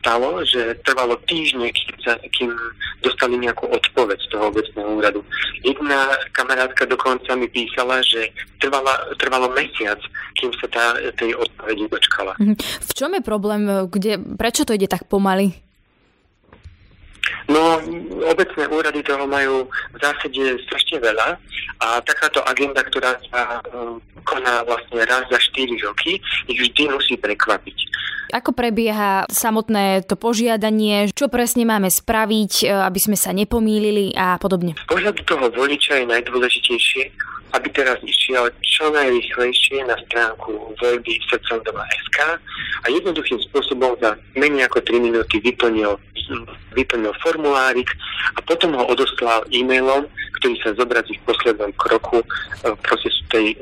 stalo, 0.01 0.45
že 0.45 0.77
trvalo 0.85 1.17
týždne, 1.25 1.73
kým, 1.73 1.97
sa, 2.05 2.21
kým 2.37 2.53
dostali 3.01 3.41
nejakú 3.41 3.73
odpoveď 3.73 4.19
z 4.21 4.29
toho 4.33 4.53
obecného 4.53 4.89
úradu. 5.01 5.21
Jedna 5.65 6.13
kamarátka 6.37 6.85
dokonca 6.85 7.33
mi 7.37 7.49
písala, 7.49 8.05
že 8.05 8.29
trvala, 8.61 9.17
trvalo 9.17 9.49
mesiac, 9.57 9.99
kým 10.37 10.53
sa 10.61 10.67
tá, 10.69 10.85
tej 11.17 11.33
odpovedi 11.41 11.85
dočkala. 11.89 12.33
Mhm. 12.37 12.55
V 12.61 12.93
čom 12.93 13.11
je 13.17 13.23
problém? 13.25 13.63
Kde, 13.89 14.21
prečo 14.37 14.69
to 14.69 14.77
ide 14.77 14.89
tak 14.89 15.09
pomaly? 15.09 15.67
No, 17.47 17.79
obecné 18.27 18.67
úrady 18.71 19.03
toho 19.07 19.27
majú 19.27 19.71
v 19.95 19.99
zásade 20.03 20.59
strašne 20.67 20.99
veľa 20.99 21.39
a 21.79 22.03
takáto 22.03 22.43
agenda, 22.43 22.83
ktorá 22.83 23.15
sa 23.31 23.63
um, 23.71 24.03
koná 24.27 24.67
vlastne 24.67 25.07
raz 25.07 25.23
za 25.31 25.39
4 25.39 25.87
roky, 25.87 26.19
ich 26.51 26.59
vždy 26.59 26.91
musí 26.91 27.15
prekvapiť. 27.15 27.79
Ako 28.35 28.51
prebieha 28.55 29.27
samotné 29.31 30.03
to 30.07 30.19
požiadanie, 30.19 31.11
čo 31.15 31.31
presne 31.31 31.63
máme 31.63 31.91
spraviť, 31.93 32.53
e, 32.63 32.65
aby 32.71 32.99
sme 32.99 33.17
sa 33.19 33.31
nepomýlili 33.31 34.15
a 34.19 34.41
podobne? 34.43 34.75
Z 34.75 34.89
pohľadu 34.91 35.21
toho 35.27 35.47
voliča 35.55 36.03
je 36.03 36.07
najdôležitejšie 36.11 37.03
aby 37.55 37.73
teraz 37.73 37.97
išiel 38.05 38.53
čo 38.61 38.93
najrychlejšie 38.93 39.87
na 39.89 39.97
stránku 40.09 40.77
voľby 40.77 41.13
SK 41.25 42.19
a 42.83 42.87
jednoduchým 42.93 43.41
spôsobom 43.49 43.97
za 44.03 44.19
menej 44.37 44.69
ako 44.69 44.85
3 44.85 45.01
minúty 45.01 45.41
vyplnil, 45.41 45.97
vyplnil 46.77 47.15
formulárik 47.25 47.89
a 48.37 48.45
potom 48.45 48.77
ho 48.77 48.85
odoslal 48.93 49.47
e-mailom, 49.49 50.05
ktorý 50.41 50.55
sa 50.61 50.77
zobrazí 50.77 51.17
v 51.17 51.33
poslednom 51.33 51.73
kroku 51.81 52.21
e, 52.21 52.27
procesu 52.85 53.23
tej, 53.33 53.57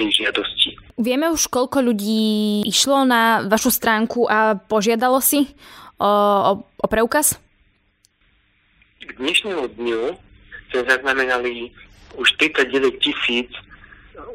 tej 0.00 0.24
žiadosti. 0.24 0.80
Vieme 0.96 1.28
už, 1.28 1.52
koľko 1.52 1.84
ľudí 1.84 2.64
išlo 2.64 3.04
na 3.04 3.44
vašu 3.44 3.68
stránku 3.68 4.24
a 4.24 4.56
požiadalo 4.56 5.20
si 5.20 5.52
o, 6.00 6.08
o, 6.08 6.52
o 6.64 6.86
preukaz? 6.88 7.36
K 9.04 9.10
dnešnému 9.20 9.76
dňu 9.76 10.16
sme 10.72 10.80
zaznamenali 10.88 11.68
už 12.16 12.28
39 12.40 12.96
tisíc 13.04 13.52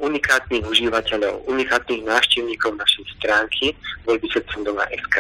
unikátnych 0.02 0.66
užívateľov, 0.66 1.50
unikátnych 1.50 2.06
návštevníkov 2.06 2.78
našej 2.78 3.06
stránky 3.18 3.74
voľby 4.06 4.28
SK. 4.30 5.16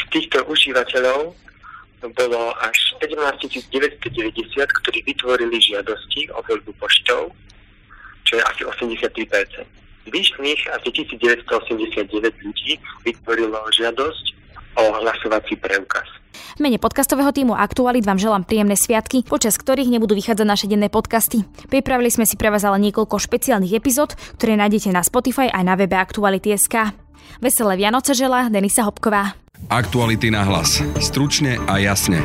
Z 0.00 0.04
týchto 0.08 0.38
užívateľov 0.48 1.36
bolo 2.14 2.54
až 2.62 2.94
17 3.02 3.18
990, 3.74 4.54
ktorí 4.54 4.98
vytvorili 5.02 5.58
žiadosti 5.58 6.30
o 6.30 6.38
voľbu 6.46 6.72
poštou, 6.78 7.34
čo 8.28 8.36
je 8.36 8.42
asi 8.44 8.62
83%. 8.68 9.64
Zvyšných 10.08 10.60
asi 10.76 10.88
1989 10.92 12.44
ľudí 12.44 12.72
vytvorilo 13.04 13.56
žiadosť 13.72 14.24
o 14.76 14.84
hlasovací 15.00 15.56
preukaz. 15.56 16.04
V 16.56 16.60
mene 16.60 16.76
podcastového 16.80 17.30
týmu 17.30 17.54
Aktualit 17.54 18.04
vám 18.04 18.18
želám 18.20 18.44
príjemné 18.44 18.74
sviatky, 18.76 19.24
počas 19.24 19.56
ktorých 19.56 19.88
nebudú 19.88 20.18
vychádzať 20.18 20.46
naše 20.46 20.66
denné 20.66 20.90
podcasty. 20.90 21.46
Pripravili 21.70 22.10
sme 22.12 22.26
si 22.26 22.34
pre 22.34 22.52
vás 22.52 22.66
ale 22.66 22.82
niekoľko 22.88 23.16
špeciálnych 23.16 23.74
epizód, 23.78 24.18
ktoré 24.36 24.58
nájdete 24.58 24.90
na 24.92 25.04
Spotify 25.04 25.48
aj 25.48 25.62
na 25.64 25.74
webe 25.78 25.96
Aktuality.sk. 25.96 26.94
Veselé 27.38 27.74
Vianoce 27.78 28.16
želá 28.16 28.50
Denisa 28.50 28.82
Hopková. 28.88 29.38
Aktuality 29.68 30.30
na 30.30 30.46
hlas. 30.46 30.80
Stručne 31.02 31.58
a 31.66 31.78
jasne. 31.82 32.22